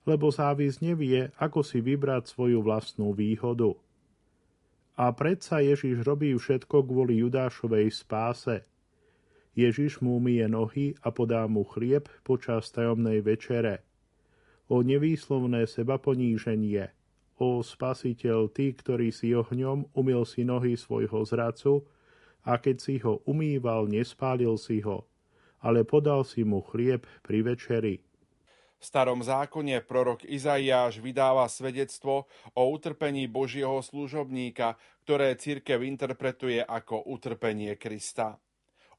Lebo 0.03 0.35
závis 0.35 0.83
nevie, 0.83 1.31
ako 1.39 1.63
si 1.63 1.79
vybrať 1.79 2.27
svoju 2.27 2.59
vlastnú 2.59 3.15
výhodu. 3.15 3.71
A 4.99 5.15
predsa 5.15 5.63
Ježiš 5.63 6.03
robí 6.03 6.35
všetko 6.35 6.83
kvôli 6.83 7.23
Judášovej 7.23 7.87
spáse. 7.87 8.67
Ježiš 9.55 10.03
mu 10.03 10.19
umie 10.19 10.43
nohy 10.51 10.91
a 10.99 11.07
podá 11.07 11.47
mu 11.47 11.63
chlieb 11.63 12.11
počas 12.27 12.67
tajomnej 12.75 13.23
večere. 13.23 13.87
O 14.67 14.83
nevýslovné 14.83 15.71
seba 15.71 15.95
poníženie. 15.95 16.91
O 17.39 17.63
spasiteľ, 17.63 18.51
ty, 18.51 18.75
ktorý 18.75 19.15
si 19.15 19.31
ohňom 19.31 19.95
umil 19.95 20.27
si 20.27 20.43
nohy 20.43 20.75
svojho 20.75 21.23
zracu 21.23 21.87
a 22.43 22.59
keď 22.59 22.75
si 22.83 22.99
ho 22.99 23.23
umýval, 23.23 23.87
nespálil 23.87 24.59
si 24.59 24.83
ho, 24.83 25.07
ale 25.63 25.87
podal 25.87 26.27
si 26.27 26.43
mu 26.43 26.59
chlieb 26.59 27.07
pri 27.23 27.39
večeri. 27.47 28.03
V 28.79 28.83
starom 28.87 29.19
zákone 29.19 29.83
prorok 29.83 30.23
Izaiáš 30.23 31.03
vydáva 31.03 31.43
svedectvo 31.51 32.31
o 32.55 32.63
utrpení 32.71 33.27
Božieho 33.27 33.83
služobníka, 33.83 34.79
ktoré 35.03 35.35
církev 35.35 35.83
interpretuje 35.83 36.63
ako 36.63 37.03
utrpenie 37.11 37.75
Krista. 37.75 38.39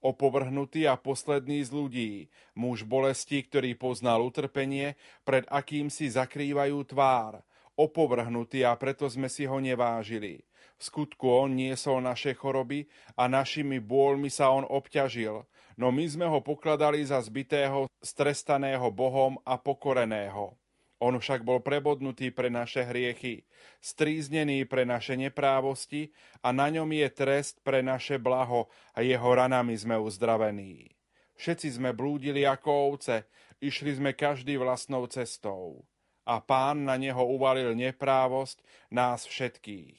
Opovrhnutý 0.04 0.84
a 0.84 1.00
posledný 1.00 1.64
z 1.64 1.70
ľudí, 1.72 2.12
muž 2.56 2.84
bolesti, 2.84 3.40
ktorý 3.40 3.72
poznal 3.76 4.20
utrpenie, 4.20 5.00
pred 5.24 5.48
akým 5.48 5.88
si 5.88 6.12
zakrývajú 6.12 6.76
tvár, 6.84 7.40
opovrhnutý 7.76 8.68
a 8.68 8.76
preto 8.76 9.08
sme 9.08 9.32
si 9.32 9.48
ho 9.48 9.56
nevážili. 9.60 10.44
V 10.80 10.82
skutku 10.88 11.28
on 11.28 11.56
niesol 11.56 12.00
naše 12.00 12.32
choroby 12.32 12.88
a 13.16 13.28
našimi 13.28 13.80
bôľmi 13.80 14.32
sa 14.32 14.52
on 14.52 14.64
obťažil, 14.64 15.44
no 15.78 15.94
my 15.94 16.04
sme 16.08 16.26
ho 16.26 16.40
pokladali 16.42 17.04
za 17.04 17.20
zbitého, 17.20 17.86
strestaného 18.00 18.88
Bohom 18.90 19.38
a 19.44 19.60
pokoreného. 19.60 20.56
On 21.00 21.16
však 21.16 21.48
bol 21.48 21.64
prebodnutý 21.64 22.28
pre 22.28 22.52
naše 22.52 22.84
hriechy, 22.84 23.48
stríznený 23.80 24.68
pre 24.68 24.84
naše 24.84 25.16
neprávosti 25.16 26.12
a 26.44 26.52
na 26.52 26.68
ňom 26.68 26.92
je 26.92 27.08
trest 27.08 27.64
pre 27.64 27.80
naše 27.80 28.20
blaho 28.20 28.68
a 28.92 29.00
jeho 29.00 29.30
ranami 29.32 29.72
sme 29.80 29.96
uzdravení. 29.96 30.92
Všetci 31.40 31.80
sme 31.80 31.96
blúdili 31.96 32.44
ako 32.44 32.68
ovce, 32.92 33.24
išli 33.64 33.96
sme 33.96 34.12
každý 34.12 34.60
vlastnou 34.60 35.08
cestou. 35.08 35.88
A 36.28 36.36
pán 36.44 36.84
na 36.84 37.00
neho 37.00 37.24
uvalil 37.24 37.72
neprávosť 37.72 38.60
nás 38.92 39.24
všetkých. 39.24 39.96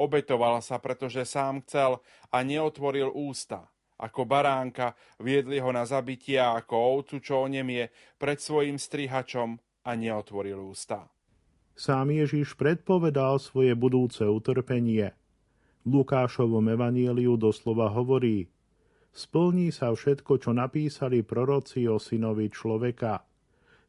Obetoval 0.00 0.64
sa, 0.64 0.80
pretože 0.80 1.28
sám 1.28 1.60
chcel 1.68 2.00
a 2.32 2.40
neotvoril 2.40 3.12
ústa– 3.12 3.68
ako 3.98 4.30
baránka, 4.30 4.94
viedli 5.18 5.58
ho 5.58 5.74
na 5.74 5.82
zabitie 5.82 6.38
ako 6.38 7.02
ovcu, 7.02 7.18
čo 7.18 7.50
onemie, 7.50 7.90
pred 8.14 8.38
svojim 8.38 8.78
strihačom 8.78 9.58
a 9.82 9.90
neotvoril 9.98 10.62
ústa. 10.62 11.10
Sám 11.78 12.10
Ježiš 12.10 12.58
predpovedal 12.58 13.38
svoje 13.38 13.74
budúce 13.74 14.22
utrpenie. 14.26 15.14
Lukášovom 15.86 16.66
evanieliu 16.74 17.38
doslova 17.38 17.90
hovorí 17.90 18.50
Splní 19.14 19.74
sa 19.74 19.90
všetko, 19.90 20.38
čo 20.38 20.50
napísali 20.54 21.26
proroci 21.26 21.90
o 21.90 21.98
synovi 21.98 22.50
človeka. 22.50 23.26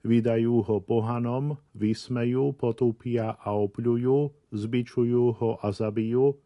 Vydajú 0.02 0.64
ho 0.64 0.78
pohanom, 0.80 1.60
vysmejú, 1.76 2.56
potúpia 2.56 3.36
a 3.36 3.52
opľujú, 3.52 4.32
zbičujú 4.56 5.26
ho 5.38 5.52
a 5.60 5.68
zabijú, 5.76 6.40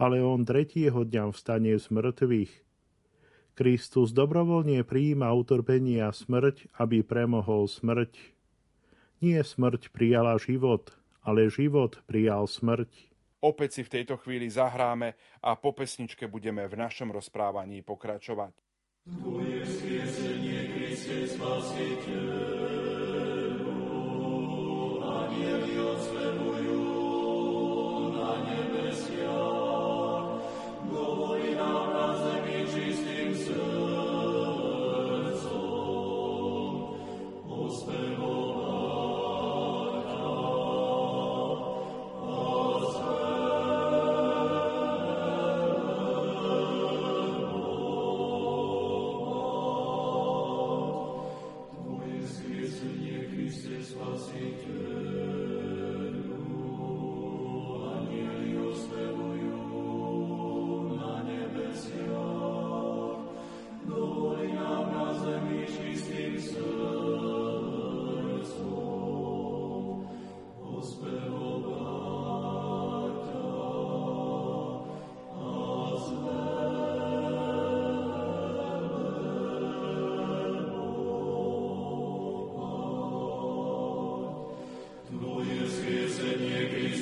ale 0.00 0.24
on 0.24 0.42
tretieho 0.42 1.04
dňa 1.04 1.30
vstane 1.30 1.76
z 1.76 1.86
mŕtvych– 1.94 2.52
Kristus 3.58 4.14
dobrovoľne 4.14 4.86
prijíma 4.86 5.26
utrpenie 5.34 5.98
a 5.98 6.14
smrť, 6.14 6.70
aby 6.78 7.02
premohol 7.02 7.66
smrť. 7.66 8.14
Nie 9.18 9.42
smrť 9.42 9.90
prijala 9.90 10.38
život, 10.38 10.94
ale 11.26 11.50
život 11.50 11.98
prijal 12.06 12.46
smrť. 12.46 12.86
Opäť 13.42 13.70
si 13.74 13.82
v 13.82 13.92
tejto 13.98 14.14
chvíli 14.22 14.46
zahráme 14.46 15.18
a 15.42 15.58
po 15.58 15.74
pesničke 15.74 16.30
budeme 16.30 16.70
v 16.70 16.78
našom 16.78 17.10
rozprávaní 17.10 17.82
pokračovať. 17.82 18.54
Tvoje 19.10 19.66
skriesenie, 19.66 20.78
Kriste, 20.78 21.26
spasiteľ. 21.26 22.97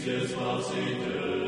Jésus, 0.06 0.28
Spasiteur. 0.28 1.45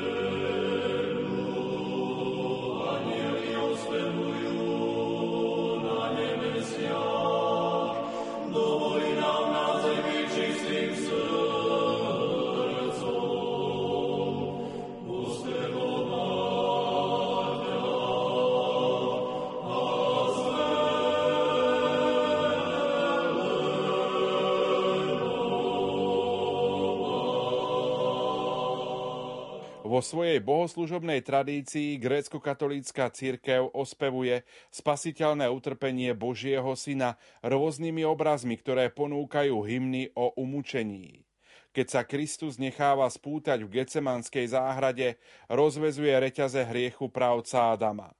Vo 29.99 30.07
svojej 30.07 30.39
bohoslužobnej 30.39 31.27
tradícii 31.27 31.99
grécko-katolícka 31.99 33.11
církev 33.11 33.67
ospevuje 33.75 34.47
spasiteľné 34.71 35.51
utrpenie 35.51 36.15
Božieho 36.15 36.71
Syna 36.79 37.19
rôznymi 37.43 38.07
obrazmi, 38.07 38.55
ktoré 38.55 38.95
ponúkajú 38.95 39.59
hymny 39.59 40.15
o 40.15 40.31
umúčení. 40.39 41.27
Keď 41.75 41.87
sa 41.91 42.07
Kristus 42.07 42.63
necháva 42.63 43.11
spútať 43.11 43.67
v 43.67 43.83
Gecemanskej 43.83 44.55
záhrade, 44.55 45.19
rozvezuje 45.51 46.15
reťaze 46.15 46.63
hriechu 46.63 47.11
právca 47.11 47.75
Adama. 47.75 48.15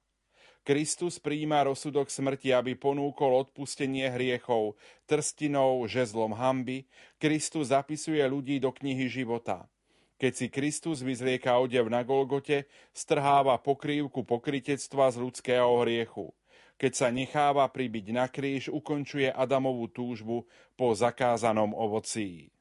Kristus 0.67 1.15
príjma 1.15 1.63
rozsudok 1.63 2.11
smrti, 2.11 2.51
aby 2.51 2.75
ponúkol 2.75 3.47
odpustenie 3.47 4.11
hriechov, 4.11 4.75
trstinou, 5.07 5.87
žezlom 5.87 6.35
hamby. 6.35 6.91
Kristus 7.15 7.71
zapisuje 7.71 8.19
ľudí 8.27 8.59
do 8.59 8.75
knihy 8.75 9.07
života. 9.07 9.71
Keď 10.19 10.33
si 10.35 10.47
Kristus 10.51 10.99
vyzrieka 10.99 11.55
odev 11.55 11.87
na 11.87 12.03
Golgote, 12.03 12.67
strháva 12.91 13.55
pokrývku 13.55 14.27
pokritectva 14.27 15.15
z 15.15 15.17
ľudského 15.23 15.71
hriechu. 15.87 16.35
Keď 16.75 16.91
sa 16.91 17.07
necháva 17.07 17.63
pribiť 17.71 18.11
na 18.11 18.27
kríž, 18.27 18.67
ukončuje 18.67 19.31
Adamovú 19.31 19.87
túžbu 19.87 20.43
po 20.75 20.91
zakázanom 20.91 21.71
ovocí. 21.71 22.51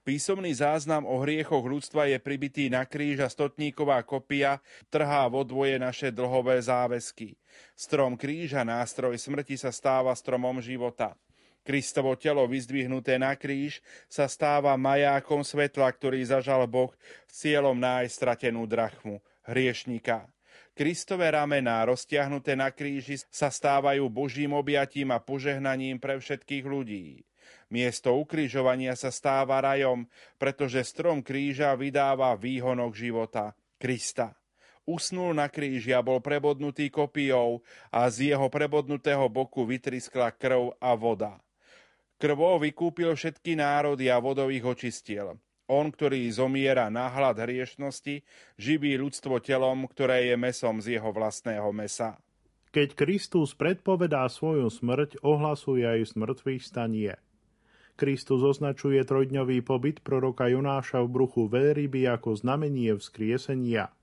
Písomný 0.00 0.56
záznam 0.56 1.04
o 1.04 1.20
hriechoch 1.20 1.60
ľudstva 1.60 2.08
je 2.08 2.16
pribitý 2.20 2.72
na 2.72 2.88
kríž 2.88 3.20
a 3.20 3.28
stotníková 3.28 4.00
kopia 4.04 4.60
trhá 4.88 5.28
vo 5.28 5.44
dvoje 5.44 5.76
naše 5.76 6.08
dlhové 6.08 6.56
záväzky. 6.60 7.36
Strom 7.76 8.16
kríža, 8.16 8.64
nástroj 8.64 9.16
smrti 9.16 9.60
sa 9.60 9.68
stáva 9.68 10.12
stromom 10.16 10.60
života. 10.64 11.16
Kristovo 11.60 12.16
telo 12.16 12.48
vyzdvihnuté 12.48 13.20
na 13.20 13.36
kríž 13.36 13.84
sa 14.08 14.26
stáva 14.26 14.72
majákom 14.80 15.44
svetla, 15.44 15.92
ktorý 15.92 16.24
zažal 16.24 16.64
Boh 16.64 16.90
s 17.28 17.44
cieľom 17.44 17.76
nájsť 17.76 18.12
stratenú 18.12 18.64
drachmu, 18.64 19.20
hriešnika. 19.44 20.24
Kristové 20.72 21.28
ramená 21.36 21.84
roztiahnuté 21.84 22.56
na 22.56 22.72
kríži 22.72 23.20
sa 23.28 23.52
stávajú 23.52 24.08
Božím 24.08 24.56
objatím 24.56 25.12
a 25.12 25.20
požehnaním 25.20 26.00
pre 26.00 26.16
všetkých 26.16 26.64
ľudí. 26.64 27.28
Miesto 27.68 28.16
ukrižovania 28.16 28.96
sa 28.96 29.12
stáva 29.12 29.60
rajom, 29.60 30.08
pretože 30.40 30.82
strom 30.82 31.20
kríža 31.20 31.76
vydáva 31.76 32.34
výhonok 32.34 32.96
života, 32.96 33.52
Krista. 33.76 34.34
Usnul 34.88 35.36
na 35.36 35.46
kríži 35.46 35.94
a 35.94 36.00
bol 36.00 36.18
prebodnutý 36.18 36.88
kopijou 36.90 37.62
a 37.92 38.08
z 38.08 38.34
jeho 38.34 38.48
prebodnutého 38.48 39.28
boku 39.30 39.62
vytriskla 39.68 40.34
krv 40.34 40.74
a 40.80 40.96
voda. 40.98 41.38
Krvou 42.20 42.60
vykúpil 42.60 43.16
všetky 43.16 43.56
národy 43.56 44.12
a 44.12 44.20
vodou 44.20 44.52
ich 44.52 44.60
očistil. 44.60 45.40
On, 45.72 45.88
ktorý 45.88 46.28
zomiera 46.28 46.92
na 46.92 47.08
hlad 47.08 47.40
hriešnosti, 47.40 48.20
živí 48.60 48.92
ľudstvo 49.00 49.40
telom, 49.40 49.88
ktoré 49.88 50.28
je 50.28 50.36
mesom 50.36 50.84
z 50.84 51.00
jeho 51.00 51.16
vlastného 51.16 51.72
mesa. 51.72 52.20
Keď 52.76 52.92
Kristus 52.92 53.56
predpovedá 53.56 54.28
svoju 54.28 54.68
smrť, 54.68 55.24
ohlasuje 55.24 55.80
aj 55.80 56.12
smrtvých 56.12 56.60
stanie. 56.60 57.16
Kristus 57.96 58.44
označuje 58.44 59.00
trojdňový 59.00 59.64
pobyt 59.64 60.04
proroka 60.04 60.44
Jonáša 60.44 61.00
v 61.00 61.08
bruchu 61.08 61.48
veľryby 61.48 62.04
ako 62.04 62.36
znamenie 62.36 62.92
vzkriesenia. 63.00 63.96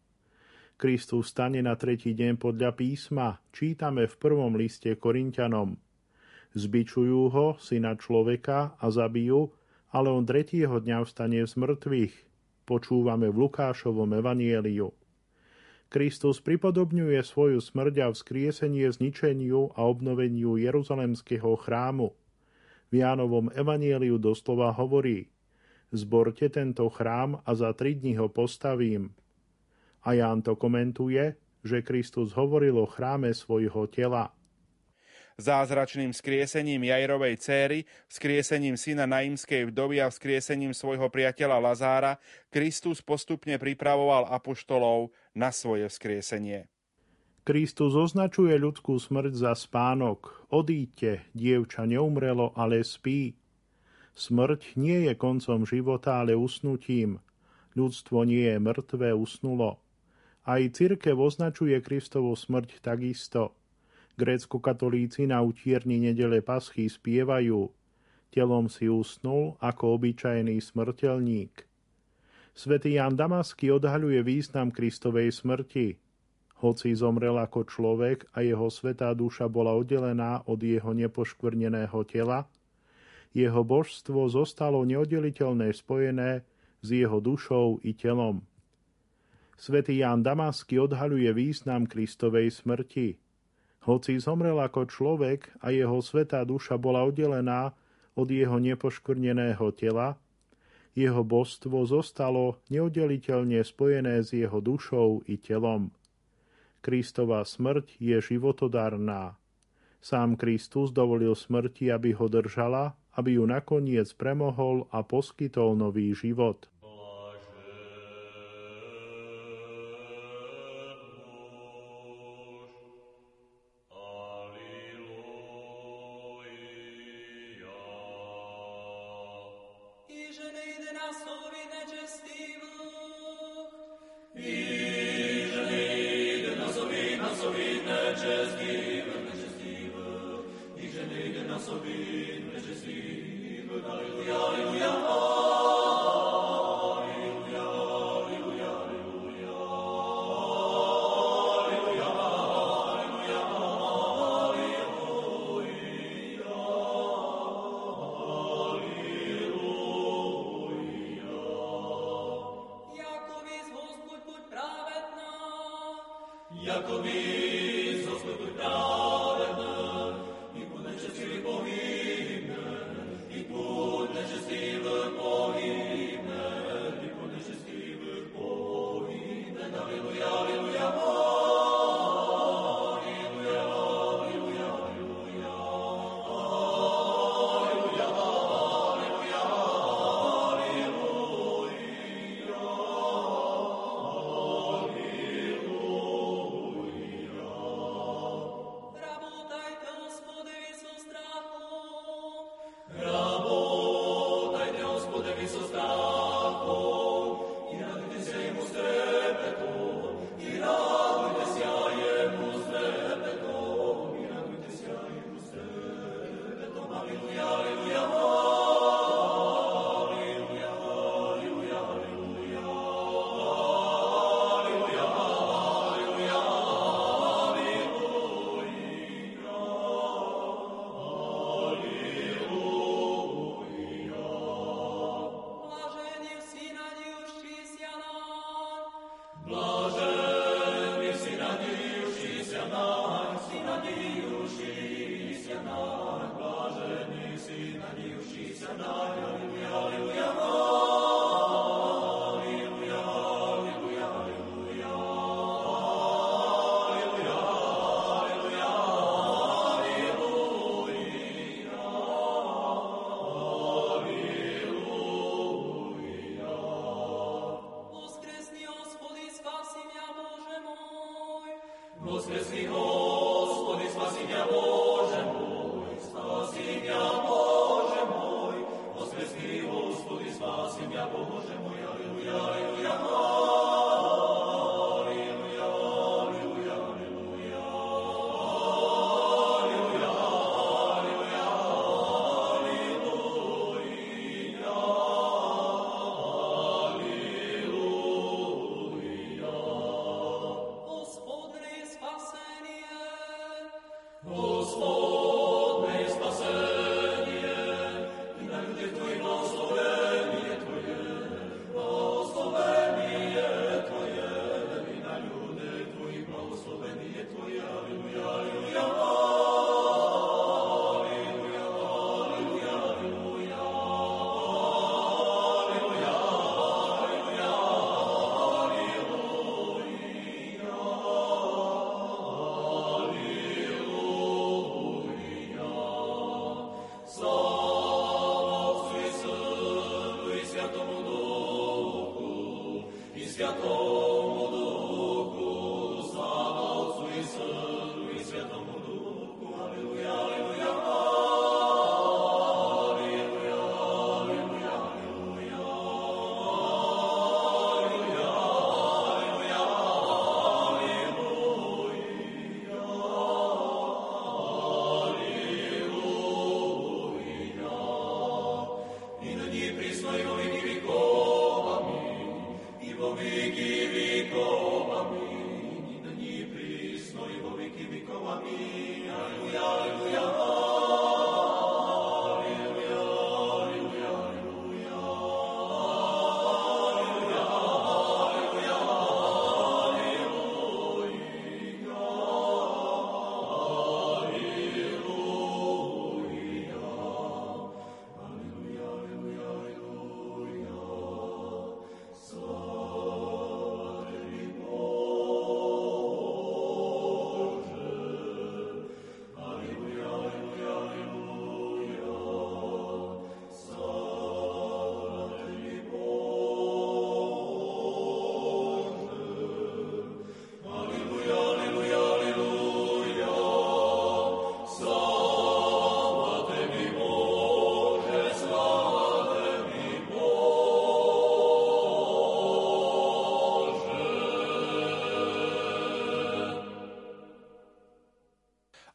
Kristus 0.73 1.29
stane 1.29 1.61
na 1.61 1.77
tretí 1.77 2.17
deň 2.17 2.41
podľa 2.41 2.73
písma, 2.73 3.37
čítame 3.53 4.09
v 4.09 4.15
prvom 4.17 4.57
liste 4.57 4.97
Korintianom– 4.97 5.77
Zbičujú 6.57 7.29
ho, 7.29 7.53
syna 7.61 7.93
človeka, 7.93 8.73
a 8.81 8.89
zabijú, 8.89 9.53
ale 9.93 10.09
on 10.09 10.25
tretieho 10.25 10.81
dňa 10.81 11.05
vstane 11.05 11.45
z 11.45 11.53
mŕtvych. 11.53 12.15
Počúvame 12.65 13.29
v 13.29 13.45
Lukášovom 13.45 14.17
evanieliu. 14.17 14.89
Kristus 15.87 16.41
pripodobňuje 16.41 17.21
svoju 17.21 17.61
smrť 17.61 17.95
a 18.01 18.07
vzkriesenie 18.09 18.89
zničeniu 18.89 19.77
a 19.77 19.85
obnoveniu 19.85 20.57
Jeruzalemského 20.57 21.53
chrámu. 21.61 22.17
V 22.89 22.93
Jánovom 23.05 23.53
evanieliu 23.53 24.17
doslova 24.17 24.73
hovorí 24.73 25.29
Zborte 25.93 26.49
tento 26.49 26.89
chrám 26.89 27.39
a 27.45 27.53
za 27.53 27.69
tri 27.77 27.93
dní 27.93 28.17
ho 28.17 28.33
postavím. 28.33 29.13
A 30.03 30.17
Ján 30.17 30.41
to 30.41 30.57
komentuje, 30.57 31.37
že 31.61 31.85
Kristus 31.85 32.33
hovoril 32.33 32.81
o 32.81 32.89
chráme 32.89 33.29
svojho 33.37 33.85
tela– 33.93 34.33
zázračným 35.37 36.17
skriesením 36.17 36.81
Jajrovej 36.81 37.37
céry, 37.37 37.79
skriesením 38.09 38.73
syna 38.73 39.05
Naimskej 39.05 39.69
vdovy 39.69 40.01
a 40.01 40.09
vzkriesením 40.09 40.73
svojho 40.73 41.13
priateľa 41.13 41.61
Lazára, 41.61 42.17
Kristus 42.49 43.05
postupne 43.05 43.61
pripravoval 43.61 44.33
apoštolov 44.33 45.13
na 45.37 45.53
svoje 45.53 45.85
vzkriesenie. 45.93 46.65
Kristus 47.45 47.95
označuje 47.95 48.57
ľudskú 48.59 48.99
smrť 48.99 49.33
za 49.37 49.53
spánok. 49.55 50.49
Odíďte, 50.51 51.31
dievča 51.31 51.87
neumrelo, 51.87 52.51
ale 52.57 52.83
spí. 52.83 53.39
Smrť 54.17 54.75
nie 54.75 55.07
je 55.07 55.13
koncom 55.15 55.63
života, 55.63 56.19
ale 56.19 56.33
usnutím. 56.35 57.21
Ľudstvo 57.77 58.25
nie 58.25 58.51
je 58.51 58.57
mŕtve, 58.57 59.13
usnulo. 59.13 59.79
Aj 60.43 60.63
cirkev 60.73 61.19
označuje 61.19 61.77
Kristovu 61.83 62.33
smrť 62.33 62.81
takisto. 62.81 63.56
Grécko-katolíci 64.17 65.29
na 65.29 65.45
utierni 65.45 66.01
nedele 66.01 66.41
paschy 66.41 66.89
spievajú 66.89 67.69
Telom 68.27 68.67
si 68.67 68.91
usnul 68.91 69.55
ako 69.63 69.97
obyčajný 69.97 70.59
smrteľník. 70.59 71.63
Svetý 72.57 72.97
Jan 72.97 73.15
Damasky 73.15 73.71
odhaľuje 73.71 74.19
význam 74.25 74.73
Kristovej 74.73 75.31
smrti. 75.31 75.95
Hoci 76.57 76.97
zomrel 76.97 77.37
ako 77.37 77.69
človek 77.69 78.25
a 78.33 78.41
jeho 78.41 78.67
svetá 78.73 79.13
duša 79.13 79.45
bola 79.45 79.77
oddelená 79.77 80.41
od 80.49 80.57
jeho 80.57 80.89
nepoškvrneného 80.89 81.99
tela, 82.09 82.49
jeho 83.29 83.61
božstvo 83.61 84.25
zostalo 84.25 84.81
neoddeliteľné 84.81 85.69
spojené 85.69 86.41
s 86.81 86.87
jeho 86.89 87.21
dušou 87.21 87.85
i 87.85 87.93
telom. 87.93 88.41
Svetý 89.53 90.01
Ján 90.01 90.25
Damasky 90.25 90.81
odhaľuje 90.81 91.29
význam 91.33 91.85
Kristovej 91.85 92.53
smrti. 92.53 93.21
Hoci 93.87 94.19
zomrel 94.19 94.59
ako 94.59 94.83
človek 94.83 95.47
a 95.63 95.71
jeho 95.71 96.03
svetá 96.03 96.43
duša 96.43 96.75
bola 96.75 97.07
oddelená 97.07 97.71
od 98.19 98.27
jeho 98.27 98.59
nepoškvrneného 98.59 99.63
tela, 99.79 100.19
jeho 100.91 101.23
božstvo 101.23 101.87
zostalo 101.87 102.59
neoddeliteľne 102.67 103.63
spojené 103.63 104.27
s 104.27 104.35
jeho 104.35 104.59
dušou 104.59 105.23
i 105.31 105.39
telom. 105.39 105.95
Kristova 106.83 107.47
smrť 107.47 107.95
je 107.95 108.19
životodarná. 108.19 109.39
Sám 110.03 110.35
Kristus 110.35 110.91
dovolil 110.91 111.31
smrti, 111.31 111.87
aby 111.87 112.11
ho 112.11 112.27
držala, 112.27 112.91
aby 113.15 113.39
ju 113.39 113.47
nakoniec 113.47 114.11
premohol 114.19 114.89
a 114.91 114.99
poskytol 114.99 115.79
nový 115.79 116.11
život. 116.11 116.67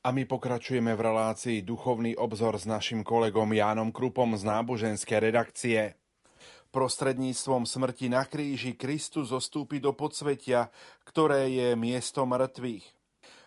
A 0.03 0.11
my 0.11 0.27
pokračujeme 0.27 0.99
v 0.99 1.05
relácii 1.15 1.63
Duchovný 1.63 2.19
obzor 2.19 2.59
s 2.59 2.67
našim 2.67 3.07
kolegom 3.07 3.55
Jánom 3.55 3.95
Krupom 3.95 4.35
z 4.35 4.43
náboženskej 4.43 5.31
redakcie. 5.31 5.95
Prostredníctvom 6.75 7.63
smrti 7.71 8.11
na 8.11 8.27
kríži 8.27 8.75
Kristus 8.75 9.31
zostúpi 9.31 9.79
do 9.79 9.95
podsvetia, 9.95 10.75
ktoré 11.07 11.55
je 11.55 11.79
miesto 11.79 12.27
mŕtvych. 12.27 12.83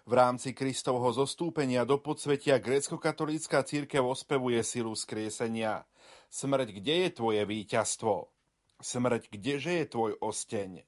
V 0.08 0.14
rámci 0.16 0.56
Kristovho 0.56 1.12
zostúpenia 1.12 1.84
do 1.84 2.00
podsvetia 2.00 2.56
grécko-katolícka 2.56 3.60
církev 3.68 4.08
ospevuje 4.08 4.64
silu 4.64 4.96
skriesenia. 4.96 5.84
Smrť, 6.32 6.72
kde 6.72 6.96
je 7.04 7.10
tvoje 7.20 7.44
víťazstvo? 7.44 8.32
Smrť, 8.80 9.28
kdeže 9.28 9.84
je 9.84 9.86
tvoj 9.92 10.12
osteň? 10.24 10.88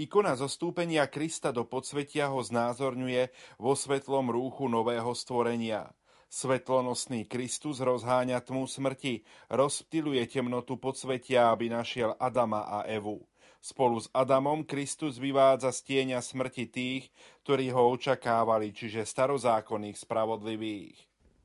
Ikona 0.00 0.32
zostúpenia 0.32 1.04
Krista 1.12 1.52
do 1.52 1.68
podsvetia 1.68 2.32
ho 2.32 2.40
znázorňuje 2.40 3.28
vo 3.60 3.76
svetlom 3.76 4.32
rúchu 4.32 4.64
nového 4.64 5.12
stvorenia. 5.12 5.92
Svetlonosný 6.32 7.28
Kristus 7.28 7.84
rozháňa 7.84 8.40
tmu 8.40 8.64
smrti, 8.64 9.20
rozptiluje 9.52 10.24
temnotu 10.24 10.80
podsvetia, 10.80 11.52
aby 11.52 11.68
našiel 11.68 12.16
Adama 12.16 12.64
a 12.64 12.88
Evu. 12.88 13.28
Spolu 13.60 14.00
s 14.00 14.08
Adamom 14.16 14.64
Kristus 14.64 15.20
vyvádza 15.20 15.68
z 15.68 16.08
smrti 16.08 16.72
tých, 16.72 17.12
ktorí 17.44 17.68
ho 17.68 17.92
očakávali, 17.92 18.72
čiže 18.72 19.04
starozákonných 19.04 20.00
spravodlivých. 20.00 20.96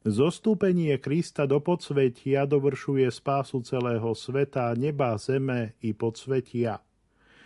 Zostúpenie 0.08 0.96
Krista 1.04 1.44
do 1.44 1.60
podsvetia 1.60 2.48
dovršuje 2.48 3.10
spásu 3.12 3.60
celého 3.68 4.16
sveta, 4.16 4.72
neba, 4.80 5.20
zeme 5.20 5.76
i 5.84 5.92
podsvetia. 5.92 6.85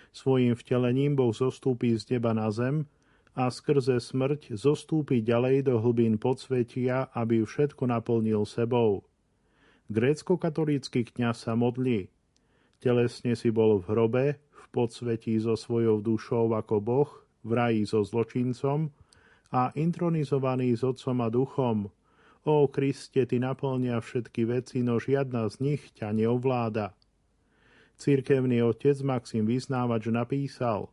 Svojim 0.09 0.57
vtelením 0.57 1.13
Boh 1.13 1.31
zostúpi 1.31 1.93
z 1.93 2.17
neba 2.17 2.33
na 2.33 2.49
zem 2.49 2.89
a 3.37 3.47
skrze 3.53 4.01
smrť 4.01 4.57
zostúpi 4.57 5.21
ďalej 5.21 5.69
do 5.69 5.75
hlbín 5.79 6.17
podsvetia, 6.17 7.13
aby 7.13 7.45
všetko 7.45 7.87
naplnil 7.87 8.43
sebou. 8.43 9.05
Grécko-katolícky 9.89 11.07
kňaz 11.07 11.49
sa 11.49 11.53
modlí. 11.57 12.09
Telesne 12.77 13.33
si 13.33 13.49
bol 13.49 13.81
v 13.81 13.85
hrobe, 13.89 14.25
v 14.37 14.65
podsvetí 14.69 15.35
so 15.41 15.57
svojou 15.57 16.03
dušou 16.03 16.53
ako 16.53 16.75
Boh, 16.77 17.11
v 17.41 17.51
raji 17.55 17.81
so 17.87 18.05
zločincom 18.05 18.91
a 19.49 19.73
intronizovaný 19.73 20.77
s 20.77 20.85
Otcom 20.85 21.17
a 21.25 21.27
Duchom. 21.33 21.89
O 22.45 22.67
Kriste, 22.71 23.25
Ty 23.25 23.37
naplnia 23.41 23.99
všetky 23.99 24.47
veci, 24.47 24.79
no 24.85 25.01
žiadna 25.01 25.49
z 25.51 25.55
nich 25.59 25.91
ťa 25.95 26.15
neovláda. 26.15 26.95
Cirkevný 27.99 28.63
otec 28.63 28.95
Maxim 29.03 29.43
Vyznávač 29.43 30.07
napísal 30.07 30.87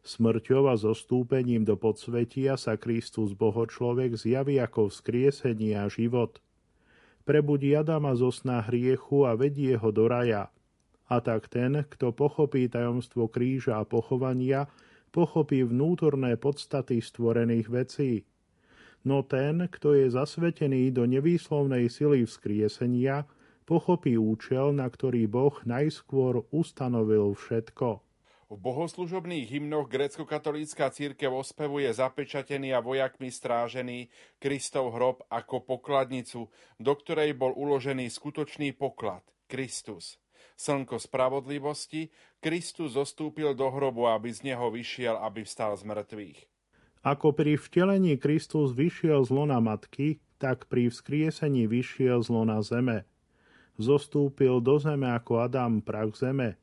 Smrťou 0.00 0.72
a 0.72 0.74
zostúpením 0.80 1.68
do 1.68 1.76
podsvetia 1.76 2.56
sa 2.56 2.80
Kristus 2.80 3.36
Bohočlovek 3.36 4.16
zjaví 4.16 4.56
ako 4.56 4.88
vzkriesenie 4.88 5.76
a 5.76 5.84
život. 5.92 6.40
Prebudí 7.28 7.76
Adama 7.76 8.16
zo 8.16 8.32
sna 8.32 8.64
hriechu 8.64 9.28
a 9.28 9.36
vedie 9.36 9.76
ho 9.76 9.92
do 9.92 10.08
raja. 10.08 10.48
A 11.12 11.20
tak 11.20 11.52
ten, 11.52 11.84
kto 11.84 12.16
pochopí 12.16 12.72
tajomstvo 12.72 13.28
kríža 13.28 13.76
a 13.76 13.84
pochovania, 13.84 14.64
pochopí 15.12 15.60
vnútorné 15.60 16.40
podstaty 16.40 17.04
stvorených 17.04 17.68
vecí. 17.68 18.12
No 19.04 19.20
ten, 19.20 19.68
kto 19.68 19.92
je 19.92 20.08
zasvetený 20.08 20.88
do 20.88 21.04
nevýslovnej 21.04 21.92
sily 21.92 22.24
vzkriesenia, 22.24 23.28
pochopí 23.70 24.18
účel, 24.18 24.74
na 24.74 24.90
ktorý 24.90 25.30
Boh 25.30 25.54
najskôr 25.62 26.42
ustanovil 26.50 27.38
všetko. 27.38 28.02
V 28.50 28.58
bohoslužobných 28.58 29.46
hymnoch 29.46 29.86
grécko-katolícka 29.86 30.90
církev 30.90 31.30
ospevuje 31.30 31.86
zapečatený 31.94 32.74
a 32.74 32.82
vojakmi 32.82 33.30
strážený 33.30 34.10
Kristov 34.42 34.90
hrob 34.98 35.22
ako 35.30 35.62
pokladnicu, 35.62 36.50
do 36.82 36.92
ktorej 36.98 37.38
bol 37.38 37.54
uložený 37.54 38.10
skutočný 38.10 38.74
poklad, 38.74 39.22
Kristus. 39.46 40.18
Slnko 40.58 40.98
spravodlivosti, 40.98 42.10
Kristus 42.42 42.98
zostúpil 42.98 43.54
do 43.54 43.70
hrobu, 43.70 44.10
aby 44.10 44.34
z 44.34 44.50
neho 44.50 44.66
vyšiel, 44.74 45.14
aby 45.22 45.46
vstal 45.46 45.78
z 45.78 45.86
mŕtvych. 45.86 46.38
Ako 47.06 47.30
pri 47.30 47.54
vtelení 47.54 48.18
Kristus 48.18 48.74
vyšiel 48.74 49.22
z 49.22 49.30
lona 49.30 49.62
matky, 49.62 50.18
tak 50.42 50.66
pri 50.66 50.90
vzkriesení 50.90 51.70
vyšiel 51.70 52.18
z 52.26 52.28
lona 52.34 52.66
zeme 52.66 53.06
zostúpil 53.80 54.60
do 54.60 54.76
zeme 54.76 55.08
ako 55.08 55.44
Adam 55.44 55.80
prach 55.80 56.12
zeme 56.16 56.60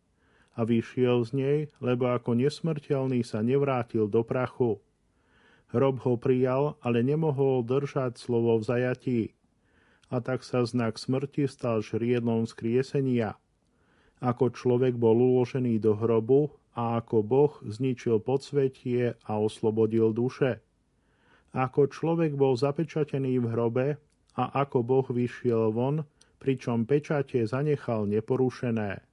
a 0.58 0.66
vyšiel 0.66 1.22
z 1.22 1.32
nej, 1.38 1.60
lebo 1.78 2.10
ako 2.10 2.34
nesmrteľný 2.34 3.22
sa 3.22 3.46
nevrátil 3.46 4.10
do 4.10 4.26
prachu. 4.26 4.82
Hrob 5.70 6.02
ho 6.02 6.18
prijal, 6.18 6.80
ale 6.82 7.06
nemohol 7.06 7.62
držať 7.62 8.18
slovo 8.18 8.58
v 8.58 8.64
zajatí. 8.66 9.22
A 10.10 10.24
tak 10.24 10.42
sa 10.42 10.66
znak 10.66 10.98
smrti 10.98 11.46
stal 11.46 11.86
žriedlom 11.86 12.50
skriesenia. 12.50 13.38
Ako 14.18 14.50
človek 14.50 14.98
bol 14.98 15.14
uložený 15.14 15.78
do 15.78 15.94
hrobu 15.94 16.58
a 16.74 16.98
ako 16.98 17.22
Boh 17.22 17.54
zničil 17.62 18.18
podsvetie 18.18 19.14
a 19.30 19.32
oslobodil 19.38 20.10
duše. 20.10 20.64
Ako 21.54 21.86
človek 21.92 22.34
bol 22.34 22.58
zapečatený 22.58 23.38
v 23.44 23.50
hrobe 23.54 23.88
a 24.34 24.44
ako 24.66 24.82
Boh 24.82 25.06
vyšiel 25.06 25.70
von, 25.70 26.08
pričom 26.38 26.86
pečate 26.86 27.44
zanechal 27.44 28.06
neporušené. 28.08 29.04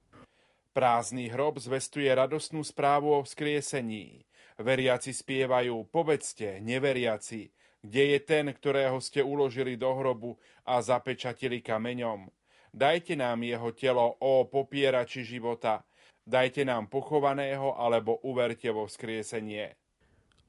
Prázdny 0.75 1.31
hrob 1.31 1.59
zvestuje 1.59 2.11
radosnú 2.11 2.59
správu 2.63 3.15
o 3.15 3.23
vzkriesení. 3.23 4.27
Veriaci 4.59 5.11
spievajú, 5.11 5.87
povedzte, 5.87 6.59
neveriaci, 6.63 7.51
kde 7.83 8.03
je 8.15 8.19
ten, 8.23 8.45
ktorého 8.51 8.99
ste 8.99 9.23
uložili 9.23 9.75
do 9.75 9.91
hrobu 9.95 10.35
a 10.67 10.81
zapečatili 10.81 11.61
kameňom. 11.61 12.27
Dajte 12.75 13.15
nám 13.15 13.43
jeho 13.43 13.71
telo, 13.71 14.19
o 14.19 14.43
popierači 14.51 15.23
života, 15.23 15.83
dajte 16.27 16.67
nám 16.67 16.91
pochovaného, 16.91 17.77
alebo 17.79 18.19
uverte 18.27 18.67
vo 18.67 18.83
vzkriesenie. 18.83 19.79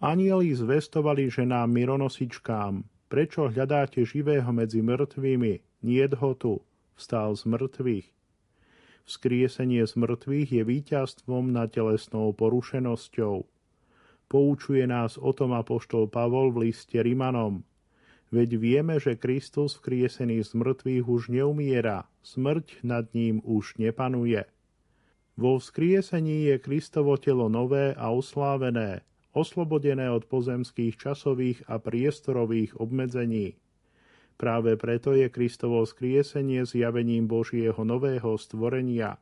Anieli 0.03 0.53
zvestovali 0.53 1.31
ženám 1.31 1.71
mironosičkám, 1.71 2.83
prečo 3.07 3.47
hľadáte 3.47 4.03
živého 4.03 4.51
medzi 4.51 4.83
mŕtvými, 4.83 5.66
niet 5.83 6.15
ho 6.15 6.35
tu, 6.35 6.61
vstal 6.95 7.37
z 7.37 7.45
mŕtvych. 7.45 8.09
Vzkriesenie 9.07 9.87
z 9.87 9.95
mŕtvych 9.95 10.49
je 10.53 10.63
víťazstvom 10.67 11.55
nad 11.55 11.71
telesnou 11.71 12.35
porušenosťou. 12.35 13.47
Poučuje 14.27 14.83
nás 14.91 15.15
o 15.15 15.31
tom 15.31 15.55
apoštol 15.55 16.11
Pavol 16.11 16.51
v 16.51 16.67
liste 16.67 16.99
Rimanom. 16.99 17.63
Veď 18.35 18.59
vieme, 18.59 18.99
že 18.99 19.15
Kristus 19.15 19.79
vzkriesený 19.79 20.43
z 20.43 20.59
mŕtvych 20.59 21.07
už 21.07 21.23
neumiera, 21.31 22.11
smrť 22.27 22.83
nad 22.83 23.07
ním 23.15 23.39
už 23.47 23.79
nepanuje. 23.79 24.43
Vo 25.39 25.63
vzkriesení 25.63 26.51
je 26.51 26.59
Kristovo 26.59 27.15
telo 27.15 27.47
nové 27.47 27.95
a 27.95 28.11
oslávené, 28.11 29.07
oslobodené 29.31 30.11
od 30.11 30.27
pozemských 30.27 30.99
časových 30.99 31.63
a 31.71 31.79
priestorových 31.79 32.75
obmedzení. 32.81 33.55
Práve 34.37 34.77
preto 34.77 35.17
je 35.17 35.33
Kristovo 35.33 35.81
skriesenie 35.89 36.69
zjavením 36.69 37.25
Božieho 37.25 37.81
nového 37.81 38.37
stvorenia. 38.37 39.17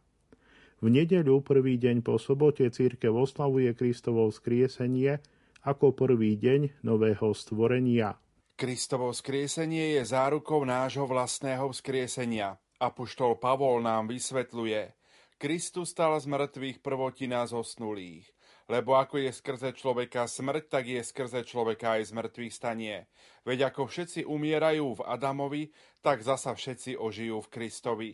V 0.83 0.91
nedeľu, 0.91 1.47
prvý 1.47 1.79
deň 1.79 2.03
po 2.03 2.19
sobote, 2.19 2.67
církev 2.67 3.15
oslavuje 3.15 3.71
Kristovo 3.79 4.27
skriesenie 4.35 5.23
ako 5.63 5.95
prvý 5.95 6.35
deň 6.35 6.83
nového 6.83 7.31
stvorenia. 7.31 8.19
Kristovo 8.59 9.15
skriesenie 9.15 9.99
je 9.99 10.03
zárukou 10.03 10.67
nášho 10.67 11.07
vlastného 11.07 11.71
vzkriesenia. 11.71 12.59
Apoštol 12.83 13.39
Pavol 13.39 13.87
nám 13.87 14.11
vysvetľuje. 14.11 14.99
Kristus 15.39 15.95
stal 15.95 16.19
z 16.19 16.27
mŕtvych 16.27 16.83
prvotina 16.83 17.47
zosnulých. 17.47 18.34
Lebo 18.65 18.97
ako 18.97 19.21
je 19.21 19.29
skrze 19.29 19.77
človeka 19.77 20.25
smrť, 20.25 20.65
tak 20.73 20.85
je 20.89 21.05
skrze 21.05 21.45
človeka 21.45 22.01
aj 22.01 22.09
z 22.09 22.11
mŕtvych 22.17 22.55
stanie. 22.55 22.97
Veď 23.45 23.69
ako 23.69 23.85
všetci 23.85 24.25
umierajú 24.25 25.01
v 25.01 25.05
Adamovi, 25.05 25.69
tak 26.01 26.25
zasa 26.25 26.57
všetci 26.57 26.97
ožijú 26.97 27.45
v 27.45 27.51
Kristovi. 27.53 28.13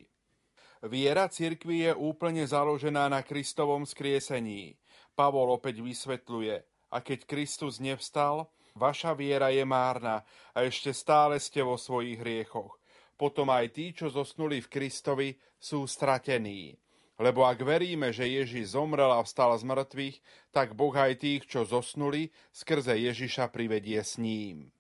Viera 0.81 1.31
cirkvi 1.31 1.87
je 1.87 1.93
úplne 1.95 2.43
založená 2.43 3.07
na 3.07 3.23
Kristovom 3.23 3.87
skriesení. 3.87 4.75
Pavol 5.15 5.55
opäť 5.55 5.85
vysvetľuje, 5.85 6.57
a 6.91 6.97
keď 6.99 7.29
Kristus 7.31 7.79
nevstal, 7.79 8.51
vaša 8.75 9.15
viera 9.15 9.55
je 9.55 9.63
márna 9.63 10.27
a 10.51 10.67
ešte 10.67 10.91
stále 10.91 11.39
ste 11.39 11.63
vo 11.63 11.79
svojich 11.79 12.19
hriechoch. 12.19 12.81
Potom 13.15 13.53
aj 13.53 13.77
tí, 13.77 13.93
čo 13.93 14.09
zosnuli 14.09 14.65
v 14.65 14.73
Kristovi, 14.73 15.29
sú 15.61 15.85
stratení. 15.85 16.75
Lebo 17.21 17.45
ak 17.45 17.61
veríme, 17.61 18.17
že 18.17 18.25
Ježiš 18.25 18.73
zomrel 18.73 19.13
a 19.13 19.21
vstal 19.21 19.53
z 19.61 19.69
mŕtvych, 19.69 20.17
tak 20.57 20.73
Boh 20.73 20.97
aj 20.97 21.21
tých, 21.21 21.45
čo 21.45 21.69
zosnuli, 21.69 22.33
skrze 22.49 22.97
Ježiša 22.97 23.53
privedie 23.53 24.01
s 24.01 24.17
ním. 24.17 24.73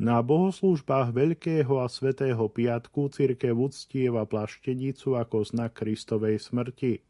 Na 0.00 0.24
bohoslúžbách 0.24 1.12
Veľkého 1.12 1.76
a 1.76 1.92
Svetého 1.92 2.40
piatku 2.48 3.12
cirkev 3.12 3.52
uctieva 3.52 4.24
plaštenicu 4.24 5.20
ako 5.20 5.44
znak 5.44 5.76
Kristovej 5.76 6.40
smrti. 6.40 7.04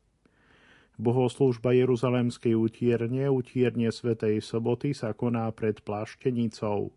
Bohoslúžba 0.98 1.70
Jeruzalemskej 1.78 2.58
utierne, 2.58 3.30
utierne 3.30 3.94
Svetej 3.94 4.42
soboty 4.42 4.90
sa 4.90 5.14
koná 5.14 5.46
pred 5.54 5.78
plaštenicou. 5.86 6.90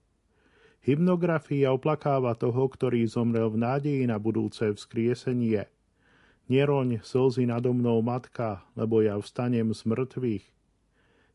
Hymnografia 0.81 1.69
oplakáva 1.69 2.33
toho, 2.33 2.65
ktorý 2.65 3.05
zomrel 3.05 3.53
v 3.53 3.61
nádeji 3.61 4.03
na 4.09 4.17
budúce 4.17 4.65
vzkriesenie– 4.73 5.69
Neroň 6.49 7.05
slzy 7.05 7.45
nado 7.45 7.69
mnou, 7.77 8.01
matka, 8.01 8.65
lebo 8.73 9.05
ja 9.05 9.21
vstanem 9.21 9.69
z 9.69 9.85
mŕtvych. 9.85 10.45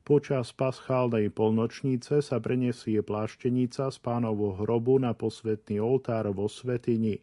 Počas 0.03 0.51
paschálnej 0.51 1.31
polnočnice 1.31 2.19
sa 2.19 2.43
prenesie 2.43 2.99
pláštenica 2.99 3.95
z 3.95 3.97
pánovho 4.03 4.59
hrobu 4.59 4.99
na 4.99 5.15
posvetný 5.15 5.79
oltár 5.79 6.29
vo 6.35 6.51
svetini. 6.51 7.23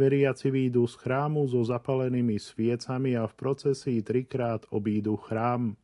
Veriaci 0.00 0.48
výjdu 0.50 0.88
z 0.88 0.96
chrámu 0.96 1.44
so 1.46 1.60
zapalenými 1.62 2.40
sviecami 2.40 3.14
a 3.14 3.28
v 3.30 3.34
procesii 3.36 4.00
trikrát 4.02 4.66
obídu 4.72 5.20
chrám. 5.20 5.76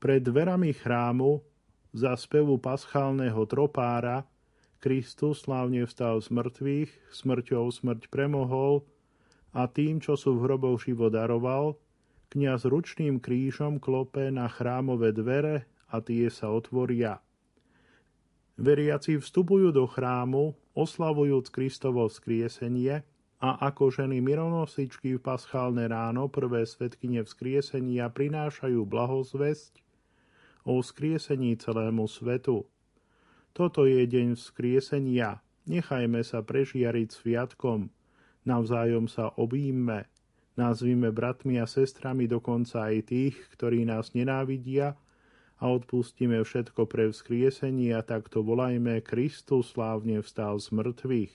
Pred 0.00 0.24
dverami 0.24 0.72
chrámu 0.72 1.44
za 1.92 2.16
spevu 2.16 2.58
paschálneho 2.58 3.44
tropára 3.44 4.26
Kristus 4.80 5.44
slávne 5.44 5.84
vstal 5.84 6.18
z 6.24 6.32
mŕtvych, 6.32 6.90
smrťou 7.12 7.70
smrť 7.70 8.08
premohol 8.08 8.88
a 9.54 9.70
tým, 9.70 10.02
čo 10.02 10.18
sú 10.18 10.34
v 10.36 10.50
hroboch 10.50 10.82
život 10.82 11.14
daroval, 11.14 11.78
kniaz 12.34 12.66
ručným 12.66 13.22
krížom 13.22 13.78
klope 13.78 14.34
na 14.34 14.50
chrámové 14.50 15.14
dvere 15.14 15.70
a 15.86 16.02
tie 16.02 16.26
sa 16.26 16.50
otvoria. 16.50 17.22
Veriaci 18.58 19.18
vstupujú 19.18 19.70
do 19.70 19.86
chrámu, 19.86 20.54
oslavujúc 20.74 21.50
Kristovo 21.54 22.06
vzkriesenie 22.10 23.06
a 23.42 23.50
ako 23.70 23.90
ženy 23.90 24.22
mironosičky 24.22 25.18
v 25.18 25.22
paschálne 25.22 25.86
ráno 25.86 26.30
prvé 26.30 26.66
svetkyne 26.66 27.22
vzkriesenia 27.26 28.10
prinášajú 28.10 28.82
blahozvesť 28.86 29.82
o 30.66 30.78
vzkriesení 30.82 31.58
celému 31.58 32.06
svetu. 32.06 32.66
Toto 33.54 33.86
je 33.86 34.02
deň 34.02 34.34
vzkriesenia. 34.34 35.38
Nechajme 35.70 36.22
sa 36.26 36.42
prežiariť 36.42 37.08
sviatkom. 37.10 37.90
Navzájom 38.44 39.08
sa 39.08 39.32
obíme. 39.40 40.04
Nazvime 40.54 41.10
bratmi 41.10 41.56
a 41.58 41.66
sestrami 41.66 42.28
dokonca 42.28 42.92
aj 42.92 43.10
tých, 43.10 43.34
ktorí 43.56 43.88
nás 43.88 44.12
nenávidia 44.12 44.94
a 45.58 45.64
odpustíme 45.72 46.38
všetko 46.44 46.84
pre 46.84 47.08
vzkriesenie 47.08 47.96
a 47.96 48.04
takto 48.04 48.44
volajme 48.44 49.00
Kristus 49.00 49.72
slávne 49.72 50.20
vstal 50.20 50.60
z 50.60 50.68
mŕtvych. 50.76 51.32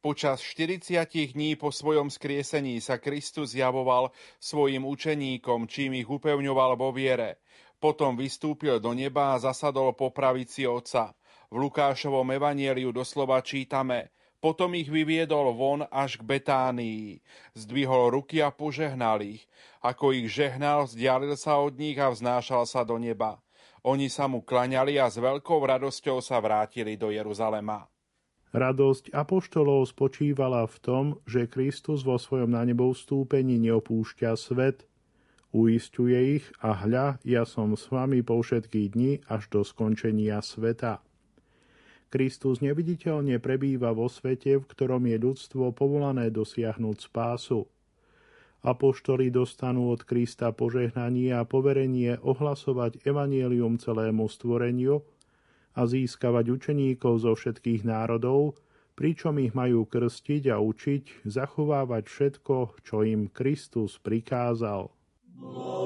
Počas 0.00 0.40
40 0.42 1.36
dní 1.36 1.60
po 1.60 1.68
svojom 1.68 2.08
skriesení 2.08 2.80
sa 2.80 2.96
Kristus 2.96 3.52
zjavoval 3.52 4.10
svojim 4.40 4.82
učeníkom, 4.88 5.68
čím 5.68 6.02
ich 6.02 6.08
upevňoval 6.08 6.74
vo 6.74 6.90
viere. 6.90 7.44
Potom 7.76 8.16
vystúpil 8.16 8.80
do 8.80 8.90
neba 8.96 9.36
a 9.36 9.40
zasadol 9.40 9.92
po 9.92 10.10
pravici 10.10 10.64
Otca. 10.66 11.12
V 11.52 11.56
Lukášovom 11.62 12.26
evanieliu 12.32 12.92
doslova 12.96 13.44
čítame 13.44 14.12
Potom 14.40 14.72
ich 14.72 14.88
vyviedol 14.88 15.52
von 15.52 15.84
až 15.92 16.16
k 16.16 16.24
Betánii. 16.24 17.20
Zdvihol 17.52 18.08
ruky 18.16 18.40
a 18.40 18.48
požehnal 18.48 19.20
ich. 19.20 19.44
Ako 19.84 20.16
ich 20.16 20.32
žehnal, 20.32 20.88
vzdialil 20.88 21.36
sa 21.36 21.60
od 21.60 21.76
nich 21.76 22.00
a 22.00 22.08
vznášal 22.08 22.64
sa 22.64 22.80
do 22.80 22.96
neba. 22.96 23.36
Oni 23.84 24.08
sa 24.08 24.28
mu 24.28 24.40
klaňali 24.40 24.96
a 24.96 25.12
s 25.12 25.20
veľkou 25.20 25.60
radosťou 25.60 26.24
sa 26.24 26.40
vrátili 26.40 26.96
do 26.96 27.12
Jeruzalema. 27.12 27.88
Radosť 28.50 29.14
apoštolov 29.14 29.92
spočívala 29.92 30.66
v 30.66 30.76
tom, 30.82 31.04
že 31.22 31.46
Kristus 31.46 32.02
vo 32.02 32.18
svojom 32.18 32.50
na 32.50 32.66
nebo 32.66 32.90
vstúpení 32.90 33.62
neopúšťa 33.62 34.34
svet, 34.34 34.90
uistuje 35.54 36.42
ich 36.42 36.46
a 36.58 36.74
hľa, 36.74 37.22
ja 37.22 37.46
som 37.46 37.78
s 37.78 37.86
vami 37.90 38.26
po 38.26 38.42
všetky 38.42 38.90
dni 38.90 39.22
až 39.30 39.46
do 39.54 39.60
skončenia 39.62 40.42
sveta. 40.42 40.98
Kristus 42.10 42.58
neviditeľne 42.58 43.38
prebýva 43.38 43.94
vo 43.94 44.10
svete, 44.10 44.58
v 44.58 44.66
ktorom 44.66 45.06
je 45.06 45.16
ľudstvo 45.22 45.70
povolané 45.70 46.26
dosiahnuť 46.34 46.96
spásu. 47.06 47.70
Apoštoli 48.60 49.32
dostanú 49.32 49.88
od 49.88 50.04
Krista 50.04 50.52
požehnanie 50.52 51.32
a 51.32 51.48
poverenie 51.48 52.20
ohlasovať 52.20 53.06
evanielium 53.08 53.80
celému 53.80 54.28
stvoreniu 54.28 55.00
a 55.78 55.86
získavať 55.86 56.50
učeníkov 56.50 57.24
zo 57.24 57.32
všetkých 57.32 57.86
národov, 57.88 58.58
pričom 58.98 59.40
ich 59.40 59.56
majú 59.56 59.88
krstiť 59.88 60.52
a 60.52 60.60
učiť 60.60 61.24
zachovávať 61.24 62.04
všetko, 62.04 62.84
čo 62.84 63.06
im 63.06 63.32
Kristus 63.32 63.96
prikázal. 64.02 64.92
Blahosloví. 65.40 65.79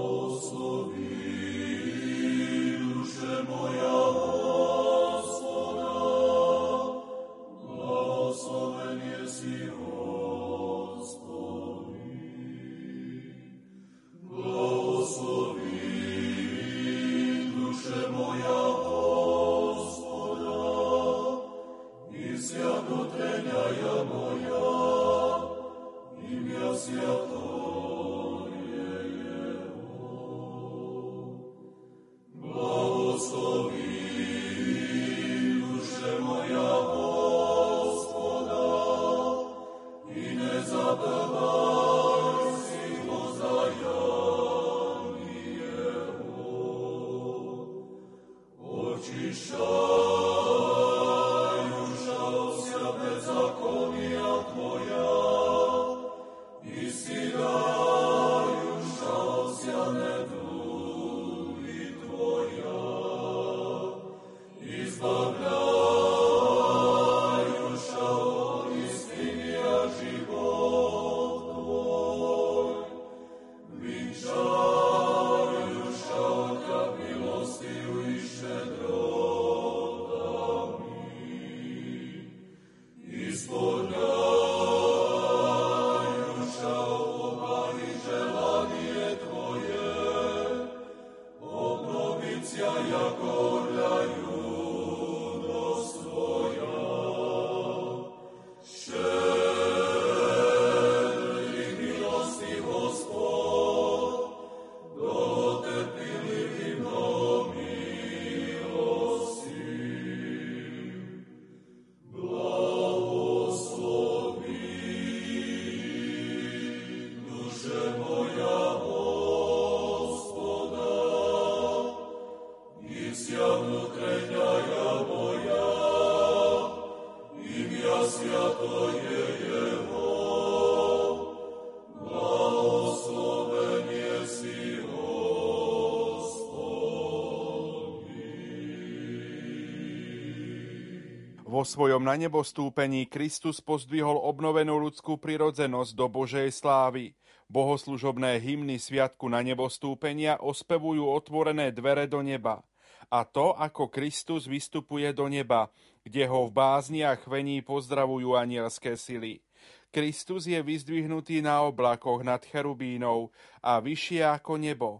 Svojom 141.65 142.05
na 142.05 142.15
nebo 142.21 142.45
stúpení 142.45 143.09
Kristus 143.09 143.59
pozdvihol 143.65 144.21
obnovenú 144.21 144.77
ľudskú 144.77 145.17
prirodzenosť 145.17 145.91
do 145.97 146.07
Božej 146.13 146.53
slávy. 146.53 147.17
Bohoslužobné 147.49 148.37
hymny 148.39 148.77
Sviatku 148.77 149.33
na 149.33 149.41
nebo 149.41 149.67
stúpenia 149.73 150.37
ospevujú 150.39 151.09
otvorené 151.09 151.73
dvere 151.73 152.05
do 152.05 152.21
neba. 152.21 152.61
A 153.09 153.25
to, 153.25 153.57
ako 153.57 153.89
Kristus 153.89 154.45
vystupuje 154.45 155.09
do 155.17 155.25
neba, 155.29 155.73
kde 156.05 156.29
ho 156.29 156.45
v 156.49 156.53
bázni 156.53 157.01
a 157.01 157.17
chvení 157.17 157.65
pozdravujú 157.65 158.37
anielské 158.37 158.97
sily. 159.01 159.41
Kristus 159.89 160.45
je 160.45 160.61
vyzdvihnutý 160.61 161.41
na 161.41 161.65
oblakoch 161.65 162.21
nad 162.21 162.45
cherubínou 162.45 163.33
a 163.65 163.81
vyššie 163.81 164.29
ako 164.29 164.61
nebo. 164.61 164.91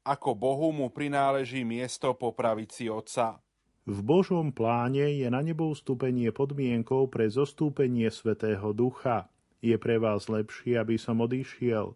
Ako 0.00 0.32
Bohu 0.32 0.72
mu 0.72 0.88
prináleží 0.88 1.68
miesto 1.68 2.16
po 2.16 2.32
pravici 2.32 2.88
Otca. 2.88 3.43
V 3.84 4.00
Božom 4.00 4.48
pláne 4.48 5.12
je 5.12 5.28
na 5.28 5.44
nebo 5.44 5.68
vstúpenie 5.68 6.32
podmienkou 6.32 7.04
pre 7.12 7.28
zostúpenie 7.28 8.08
Svetého 8.08 8.72
Ducha. 8.72 9.28
Je 9.60 9.76
pre 9.76 10.00
vás 10.00 10.24
lepšie, 10.24 10.80
aby 10.80 10.96
som 10.96 11.20
odišiel, 11.20 11.92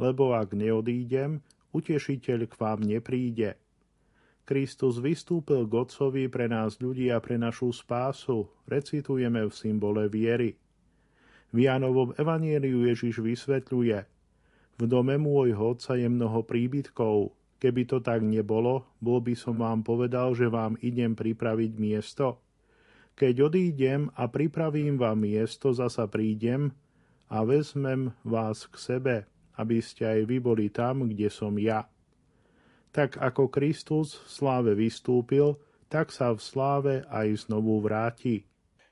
lebo 0.00 0.32
ak 0.32 0.56
neodídem, 0.56 1.44
utešiteľ 1.76 2.48
k 2.48 2.54
vám 2.56 2.80
nepríde. 2.80 3.60
Kristus 4.48 5.04
vystúpil 5.04 5.68
k 5.68 5.72
Otcovi 5.76 6.32
pre 6.32 6.48
nás 6.48 6.80
ľudí 6.80 7.12
a 7.12 7.20
pre 7.20 7.36
našu 7.36 7.76
spásu, 7.76 8.48
recitujeme 8.64 9.44
v 9.44 9.52
symbole 9.52 10.08
viery. 10.08 10.56
V 11.52 11.68
Jánovom 11.68 12.16
evanieliu 12.16 12.88
Ježiš 12.88 13.20
vysvetľuje 13.20 13.98
V 14.80 14.82
dome 14.88 15.20
môjho 15.20 15.76
otca 15.76 15.92
je 15.92 16.08
mnoho 16.08 16.40
príbytkov. 16.40 17.36
Keby 17.58 17.90
to 17.90 17.98
tak 17.98 18.22
nebolo, 18.22 18.86
bol 19.02 19.18
by 19.18 19.34
som 19.34 19.58
vám 19.58 19.82
povedal, 19.82 20.34
že 20.34 20.46
vám 20.46 20.78
idem 20.78 21.18
pripraviť 21.18 21.72
miesto. 21.78 22.38
Keď 23.18 23.34
odídem 23.50 24.08
a 24.14 24.30
pripravím 24.30 24.94
vám 24.94 25.26
miesto, 25.26 25.74
zasa 25.74 26.06
prídem 26.06 26.70
a 27.26 27.42
vezmem 27.42 28.14
vás 28.22 28.70
k 28.70 28.74
sebe, 28.78 29.16
aby 29.58 29.82
ste 29.82 30.06
aj 30.06 30.20
vy 30.30 30.38
boli 30.38 30.70
tam, 30.70 31.10
kde 31.10 31.26
som 31.26 31.50
ja 31.58 31.90
tak 32.98 33.20
ako 33.20 33.46
Kristus 33.52 34.16
v 34.16 34.26
sláve 34.26 34.72
vystúpil, 34.74 35.54
tak 35.86 36.12
sa 36.12 36.34
v 36.34 36.40
sláve 36.40 36.94
aj 37.08 37.48
znovu 37.48 37.80
vráti. 37.80 38.44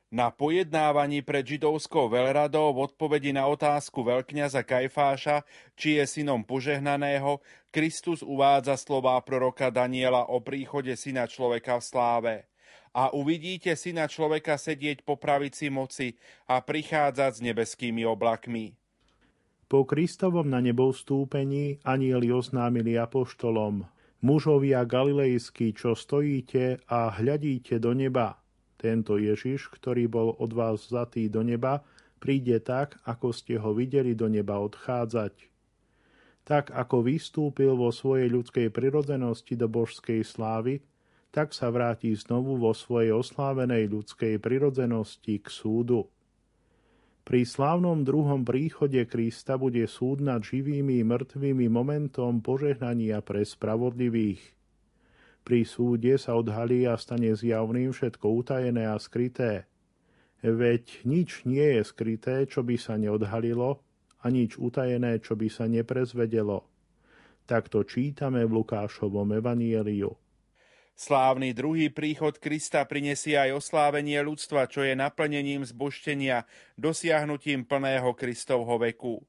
Na 0.07 0.30
pojednávaní 0.30 1.18
pred 1.26 1.42
židovskou 1.42 2.07
veľradou 2.07 2.70
v 2.70 2.86
odpovedi 2.86 3.34
na 3.34 3.50
otázku 3.50 4.07
veľkňaza 4.07 4.62
Kajfáša, 4.62 5.42
či 5.74 5.98
je 5.98 6.07
synom 6.07 6.46
požehnaného, 6.46 7.42
Kristus 7.74 8.22
uvádza 8.22 8.78
slová 8.78 9.18
proroka 9.26 9.66
Daniela 9.66 10.30
o 10.30 10.38
príchode 10.38 10.94
syna 10.94 11.26
človeka 11.26 11.82
v 11.82 11.84
sláve. 11.84 12.34
A 12.94 13.11
uvidíte 13.11 13.74
syna 13.74 14.07
človeka 14.07 14.54
sedieť 14.54 15.02
po 15.02 15.18
pravici 15.18 15.74
moci 15.74 16.14
a 16.46 16.62
prichádzať 16.62 17.32
s 17.36 17.40
nebeskými 17.42 18.07
oblakmi. 18.07 18.78
Po 19.66 19.82
Kristovom 19.82 20.46
na 20.46 20.62
nebo 20.62 20.94
vstúpení 20.94 21.82
anieli 21.82 22.30
oznámili 22.30 22.94
apoštolom, 22.94 23.82
mužovia 24.22 24.86
galilejskí, 24.86 25.74
čo 25.74 25.98
stojíte 25.98 26.78
a 26.86 27.11
hľadíte 27.11 27.82
do 27.82 27.90
neba. 27.90 28.45
Tento 28.76 29.16
Ježiš, 29.16 29.72
ktorý 29.72 30.08
bol 30.08 30.28
od 30.36 30.52
vás 30.52 30.88
vzatý 30.88 31.32
do 31.32 31.40
neba, 31.40 31.80
príde 32.20 32.60
tak, 32.60 33.00
ako 33.08 33.32
ste 33.32 33.56
ho 33.56 33.72
videli 33.72 34.12
do 34.12 34.28
neba 34.28 34.60
odchádzať. 34.60 35.48
Tak 36.46 36.70
ako 36.70 37.02
vystúpil 37.02 37.74
vo 37.74 37.90
svojej 37.90 38.30
ľudskej 38.30 38.70
prirodzenosti 38.70 39.58
do 39.58 39.66
božskej 39.66 40.22
slávy, 40.22 40.84
tak 41.34 41.52
sa 41.52 41.68
vráti 41.68 42.16
znovu 42.16 42.56
vo 42.56 42.72
svojej 42.72 43.12
oslávenej 43.12 43.92
ľudskej 43.92 44.40
prirodzenosti 44.40 45.36
k 45.42 45.48
súdu. 45.52 46.08
Pri 47.26 47.42
slávnom 47.42 48.06
druhom 48.06 48.46
príchode 48.46 49.02
Krista 49.04 49.58
bude 49.58 49.84
súd 49.90 50.22
nad 50.22 50.40
živými 50.40 51.02
i 51.02 51.04
mŕtvými 51.04 51.66
momentom 51.66 52.38
požehnania 52.38 53.18
pre 53.20 53.42
spravodlivých. 53.42 54.55
Pri 55.47 55.62
súde 55.62 56.18
sa 56.18 56.34
odhalí 56.34 56.90
a 56.90 56.99
stane 56.99 57.30
zjavným 57.30 57.94
všetko 57.94 58.26
utajené 58.42 58.90
a 58.90 58.99
skryté. 58.99 59.70
Veď 60.42 61.07
nič 61.07 61.47
nie 61.47 61.78
je 61.78 61.82
skryté, 61.86 62.51
čo 62.51 62.66
by 62.66 62.74
sa 62.74 62.99
neodhalilo, 62.99 63.78
a 64.20 64.26
nič 64.26 64.59
utajené, 64.59 65.22
čo 65.22 65.38
by 65.38 65.47
sa 65.47 65.70
neprezvedelo. 65.70 66.66
Takto 67.47 67.86
čítame 67.86 68.42
v 68.42 68.59
Lukášovom 68.59 69.38
evanieliu. 69.38 70.18
Slávny 70.99 71.55
druhý 71.55 71.94
príchod 71.94 72.34
Krista 72.42 72.82
prinesie 72.82 73.38
aj 73.38 73.62
oslávenie 73.62 74.18
ľudstva, 74.26 74.66
čo 74.66 74.82
je 74.82 74.99
naplnením 74.99 75.62
zboštenia, 75.62 76.42
dosiahnutím 76.74 77.62
plného 77.62 78.11
Kristovho 78.18 78.82
veku. 78.82 79.22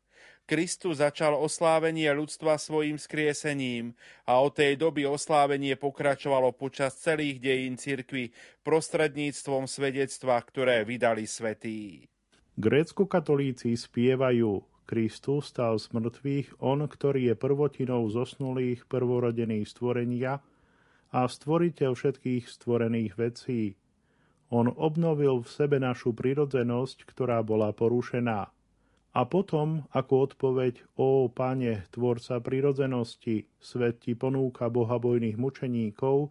Kristus 0.48 1.04
začal 1.04 1.36
oslávenie 1.36 2.08
ľudstva 2.16 2.56
svojim 2.56 2.96
skriesením 2.96 3.92
a 4.24 4.40
od 4.40 4.56
tej 4.56 4.80
doby 4.80 5.04
oslávenie 5.04 5.76
pokračovalo 5.76 6.56
počas 6.56 6.96
celých 7.04 7.44
dejín 7.44 7.76
cirkvy 7.76 8.32
prostredníctvom 8.64 9.68
svedectva, 9.68 10.40
ktoré 10.40 10.88
vydali 10.88 11.28
svetí. 11.28 12.08
Grécko-katolíci 12.56 13.76
spievajú 13.76 14.64
Kristus 14.88 15.52
stal 15.52 15.76
z 15.84 15.92
mŕtvych, 15.92 16.64
on, 16.64 16.88
ktorý 16.88 17.30
je 17.30 17.36
prvotinou 17.36 18.08
zosnulých 18.08 18.88
prvorodených 18.88 19.68
stvorenia, 19.68 20.40
a 21.12 21.28
stvoriteľ 21.28 21.92
všetkých 21.92 22.48
stvorených 22.48 23.14
vecí. 23.20 23.76
On 24.48 24.72
obnovil 24.72 25.44
v 25.44 25.48
sebe 25.52 25.80
našu 25.80 26.16
prirodzenosť, 26.16 27.04
ktorá 27.04 27.44
bola 27.44 27.76
porušená. 27.76 28.48
A 29.18 29.26
potom, 29.26 29.82
ako 29.98 30.30
odpoveď, 30.30 30.94
ó 30.94 31.26
Pane, 31.26 31.90
Tvorca 31.90 32.38
prirodzenosti, 32.38 33.50
svet 33.58 34.06
ti 34.06 34.14
ponúka 34.14 34.70
bohabojných 34.70 35.42
mučeníkov 35.42 36.30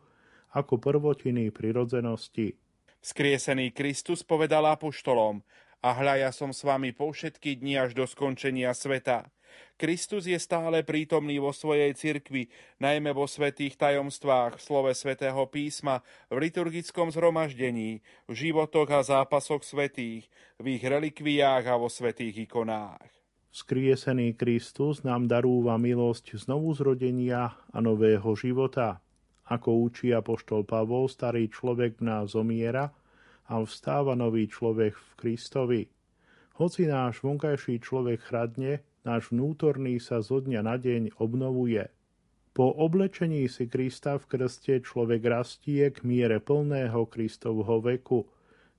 ako 0.55 0.75
prvotiny 0.79 1.51
prirodzenosti. 1.51 2.55
Skriesený 3.03 3.75
Kristus 3.75 4.23
povedal 4.23 4.71
apoštolom, 4.71 5.43
a 5.83 5.89
hľa 5.99 6.15
ja 6.27 6.31
som 6.31 6.55
s 6.55 6.63
vami 6.63 6.95
po 6.95 7.11
všetky 7.11 7.59
dni 7.59 7.91
až 7.91 7.99
do 7.99 8.07
skončenia 8.07 8.71
sveta. 8.71 9.35
Kristus 9.77 10.25
je 10.25 10.39
stále 10.41 10.81
prítomný 10.87 11.37
vo 11.37 11.53
svojej 11.53 11.93
cirkvi, 11.93 12.49
najmä 12.81 13.13
vo 13.13 13.29
svetých 13.29 13.77
tajomstvách, 13.77 14.57
v 14.57 14.65
slove 14.65 14.93
svätého 14.97 15.45
písma, 15.51 16.01
v 16.33 16.49
liturgickom 16.49 17.13
zhromaždení, 17.13 18.01
v 18.29 18.33
životoch 18.33 18.89
a 18.93 19.01
zápasoch 19.05 19.67
svetých, 19.67 20.29
v 20.57 20.81
ich 20.81 20.85
relikviách 20.85 21.65
a 21.69 21.75
vo 21.77 21.93
svetých 21.93 22.49
ikonách. 22.49 23.17
Skriesený 23.57 24.37
Kristus 24.37 25.01
nám 25.01 25.33
darúva 25.33 25.81
milosť 25.81 26.37
znovu 26.37 26.77
zrodenia 26.77 27.57
a 27.73 27.79
nového 27.81 28.37
života. 28.37 29.01
Ako 29.49 29.81
učí 29.89 30.13
apoštol 30.13 30.69
Pavol, 30.69 31.09
starý 31.09 31.49
človek 31.49 31.97
v 31.97 32.05
nás 32.05 32.37
zomiera 32.37 32.93
a 33.49 33.63
vstáva 33.63 34.13
nový 34.13 34.45
človek 34.51 34.93
v 34.93 35.11
Kristovi. 35.17 35.83
Hoci 36.61 36.85
náš 36.85 37.25
vonkajší 37.25 37.81
človek 37.81 38.29
chradne, 38.29 38.85
náš 39.07 39.31
vnútorný 39.31 40.03
sa 40.03 40.19
zo 40.19 40.43
dňa 40.43 40.61
na 40.67 40.75
deň 40.75 41.15
obnovuje. 41.23 41.87
Po 42.51 42.75
oblečení 42.75 43.47
si 43.47 43.71
Krista 43.71 44.19
v 44.19 44.27
krste 44.27 44.83
človek 44.83 45.23
rastie 45.23 45.95
k 45.95 46.03
miere 46.03 46.43
plného 46.43 47.07
Kristovho 47.07 47.79
veku, 47.79 48.27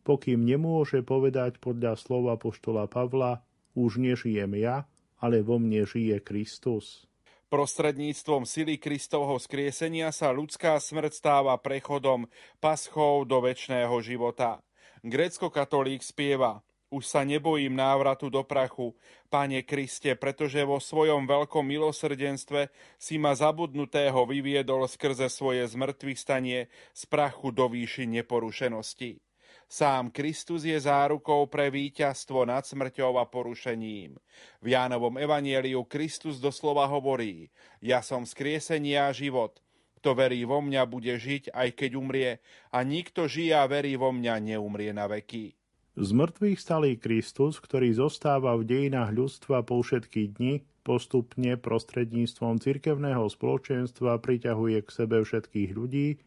pokým 0.03 0.43
nemôže 0.43 0.99
povedať 1.07 1.63
podľa 1.63 1.95
slova 1.95 2.35
poštola 2.35 2.91
Pavla, 2.91 3.47
už 3.77 4.03
nežijem 4.03 4.51
ja, 4.59 4.83
ale 5.23 5.39
vo 5.39 5.61
mne 5.61 5.87
žije 5.87 6.19
Kristus. 6.19 7.07
Prostredníctvom 7.47 8.43
sily 8.43 8.75
Kristovho 8.75 9.39
skriesenia 9.39 10.11
sa 10.11 10.35
ľudská 10.35 10.75
smrť 10.83 11.15
stáva 11.15 11.55
prechodom 11.55 12.27
paschou 12.59 13.23
do 13.23 13.39
väčšného 13.39 13.95
života. 14.03 14.59
Grécko-katolík 14.99 16.03
spieva 16.03 16.66
už 16.87 17.03
sa 17.03 17.27
nebojím 17.27 17.75
návratu 17.75 18.31
do 18.31 18.43
prachu, 18.47 18.95
Pane 19.27 19.63
Kriste, 19.67 20.15
pretože 20.15 20.63
vo 20.63 20.79
svojom 20.79 21.27
veľkom 21.27 21.67
milosrdenstve 21.67 22.71
si 22.95 23.19
ma 23.19 23.35
zabudnutého 23.35 24.23
vyviedol 24.23 24.87
skrze 24.87 25.27
svoje 25.27 25.67
zmrtvých 25.67 26.19
stanie 26.19 26.59
z 26.95 27.03
prachu 27.11 27.51
do 27.51 27.67
výši 27.67 28.07
neporušenosti. 28.07 29.19
Sám 29.67 30.15
Kristus 30.15 30.63
je 30.63 30.79
zárukou 30.79 31.51
pre 31.51 31.67
víťazstvo 31.67 32.47
nad 32.47 32.63
smrťou 32.63 33.19
a 33.19 33.27
porušením. 33.27 34.15
V 34.63 34.67
Jánovom 34.71 35.19
evanieliu 35.19 35.83
Kristus 35.83 36.39
doslova 36.39 36.87
hovorí 36.87 37.51
Ja 37.83 37.99
som 37.99 38.23
skriesenia 38.23 39.11
a 39.11 39.15
život. 39.15 39.59
Kto 39.99 40.15
verí 40.15 40.47
vo 40.47 40.63
mňa, 40.63 40.87
bude 40.87 41.19
žiť, 41.19 41.51
aj 41.51 41.69
keď 41.73 41.91
umrie, 41.99 42.31
a 42.71 42.79
nikto 42.85 43.27
žije 43.27 43.59
a 43.59 43.67
verí 43.67 43.99
vo 43.99 44.15
mňa, 44.15 44.39
neumrie 44.39 44.95
na 44.95 45.09
veky. 45.09 45.56
Z 45.97 46.13
mŕtvych 46.13 46.61
stalý 46.61 46.93
Kristus, 46.93 47.57
ktorý 47.57 47.89
zostáva 47.89 48.53
v 48.53 48.69
dejinách 48.69 49.17
ľudstva 49.17 49.65
po 49.65 49.81
všetky 49.81 50.29
dni, 50.37 50.61
postupne 50.85 51.57
prostredníctvom 51.57 52.61
cirkevného 52.61 53.25
spoločenstva 53.25 54.21
priťahuje 54.21 54.77
k 54.85 54.89
sebe 54.93 55.25
všetkých 55.25 55.73
ľudí 55.73 56.21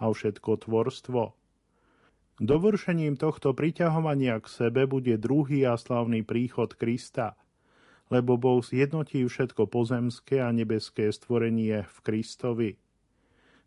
a 0.00 0.08
všetko 0.08 0.64
tvorstvo. 0.64 1.36
Dovršením 2.40 3.20
tohto 3.20 3.52
priťahovania 3.52 4.40
k 4.40 4.48
sebe 4.48 4.88
bude 4.88 5.20
druhý 5.20 5.68
a 5.68 5.76
slavný 5.76 6.24
príchod 6.24 6.72
Krista, 6.72 7.36
lebo 8.08 8.40
Boh 8.40 8.64
zjednotí 8.64 9.20
všetko 9.28 9.68
pozemské 9.68 10.40
a 10.40 10.48
nebeské 10.48 11.12
stvorenie 11.12 11.84
v 11.84 11.96
Kristovi. 12.00 12.70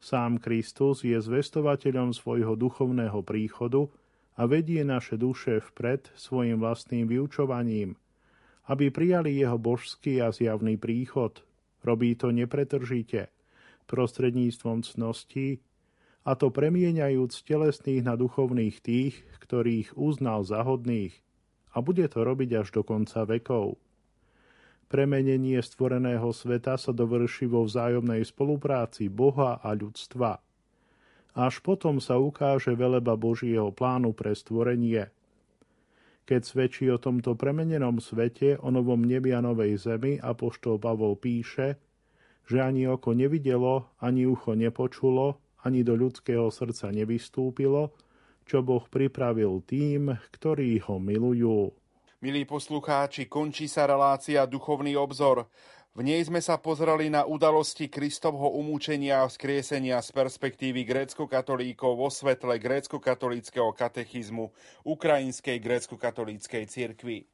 Sám 0.02 0.42
Kristus 0.42 1.06
je 1.06 1.22
zvestovateľom 1.22 2.18
svojho 2.18 2.58
duchovného 2.58 3.22
príchodu, 3.22 3.86
a 4.34 4.50
vedie 4.50 4.82
naše 4.82 5.18
duše 5.20 5.62
vpred 5.62 6.10
svojim 6.18 6.58
vlastným 6.58 7.06
vyučovaním, 7.06 7.94
aby 8.66 8.90
prijali 8.90 9.38
jeho 9.38 9.60
božský 9.62 10.24
a 10.24 10.34
zjavný 10.34 10.80
príchod. 10.80 11.44
Robí 11.84 12.16
to 12.16 12.32
nepretržite, 12.32 13.30
prostredníctvom 13.86 14.88
cností, 14.88 15.60
a 16.24 16.40
to 16.40 16.48
premieňajúc 16.48 17.44
telesných 17.44 18.08
na 18.08 18.16
duchovných 18.16 18.80
tých, 18.80 19.20
ktorých 19.44 20.00
uznal 20.00 20.48
za 20.48 20.64
hodných, 20.64 21.12
a 21.76 21.84
bude 21.84 22.08
to 22.08 22.24
robiť 22.24 22.64
až 22.64 22.68
do 22.80 22.82
konca 22.88 23.28
vekov. 23.28 23.76
Premenenie 24.88 25.60
stvoreného 25.60 26.32
sveta 26.32 26.80
sa 26.80 26.96
dovrší 26.96 27.52
vo 27.52 27.68
vzájomnej 27.68 28.24
spolupráci 28.24 29.12
Boha 29.12 29.60
a 29.60 29.76
ľudstva– 29.76 30.40
Až 31.34 31.66
potom 31.66 31.98
sa 31.98 32.22
ukáže 32.22 32.78
veleba 32.78 33.18
Božieho 33.18 33.74
plánu 33.74 34.14
pre 34.14 34.38
stvorenie. 34.38 35.10
Keď 36.24 36.42
svedčí 36.46 36.86
o 36.88 37.02
tomto 37.02 37.36
premenenom 37.36 38.00
svete, 38.00 38.56
o 38.62 38.72
novom 38.72 39.04
nebi 39.04 39.36
a 39.36 39.44
novej 39.44 39.76
zemi, 39.76 40.22
apoštol 40.22 40.80
Pavol 40.80 41.20
píše, 41.20 41.82
že 42.48 42.64
ani 42.64 42.88
oko 42.88 43.12
nevidelo, 43.12 43.92
ani 44.00 44.24
ucho 44.30 44.56
nepočulo, 44.56 45.42
ani 45.68 45.84
do 45.84 45.98
ľudského 45.98 46.48
srdca 46.48 46.92
nevystúpilo, 46.96 47.92
čo 48.44 48.64
Boh 48.64 48.84
pripravil 48.88 49.64
tým, 49.68 50.16
ktorí 50.32 50.80
ho 50.86 51.00
milujú. 51.00 51.72
Milí 52.24 52.48
poslucháči, 52.48 53.28
končí 53.28 53.68
sa 53.68 53.84
relácia 53.84 54.48
Duchovný 54.48 54.96
obzor. 54.96 55.52
V 55.94 56.02
nej 56.02 56.26
sme 56.26 56.42
sa 56.42 56.58
pozreli 56.58 57.14
na 57.14 57.22
udalosti 57.22 57.86
Kristovho 57.86 58.50
umúčenia 58.58 59.22
a 59.22 59.30
vzkriesenia 59.30 60.02
z 60.02 60.10
perspektívy 60.10 60.90
grécko-katolíkov 60.90 62.02
vo 62.02 62.10
svetle 62.10 62.58
grécko-katolíckého 62.58 63.70
katechizmu 63.78 64.50
Ukrajinskej 64.90 65.62
grécko-katolíckej 65.62 66.66
cirkvi. 66.66 67.30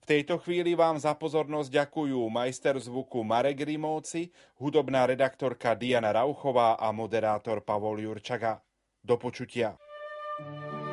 V 0.00 0.04
tejto 0.08 0.40
chvíli 0.40 0.72
vám 0.72 0.96
za 0.96 1.12
pozornosť 1.12 1.68
ďakujú 1.68 2.24
majster 2.32 2.80
zvuku 2.80 3.20
Marek 3.20 3.68
Rimóci, 3.68 4.32
hudobná 4.56 5.04
redaktorka 5.04 5.76
Diana 5.76 6.16
Rauchová 6.16 6.80
a 6.80 6.88
moderátor 6.96 7.60
Pavol 7.60 8.00
Jurčaga. 8.00 8.64
Do 9.04 9.20
počutia. 9.20 9.76
thank 10.40 10.88
you 10.88 10.89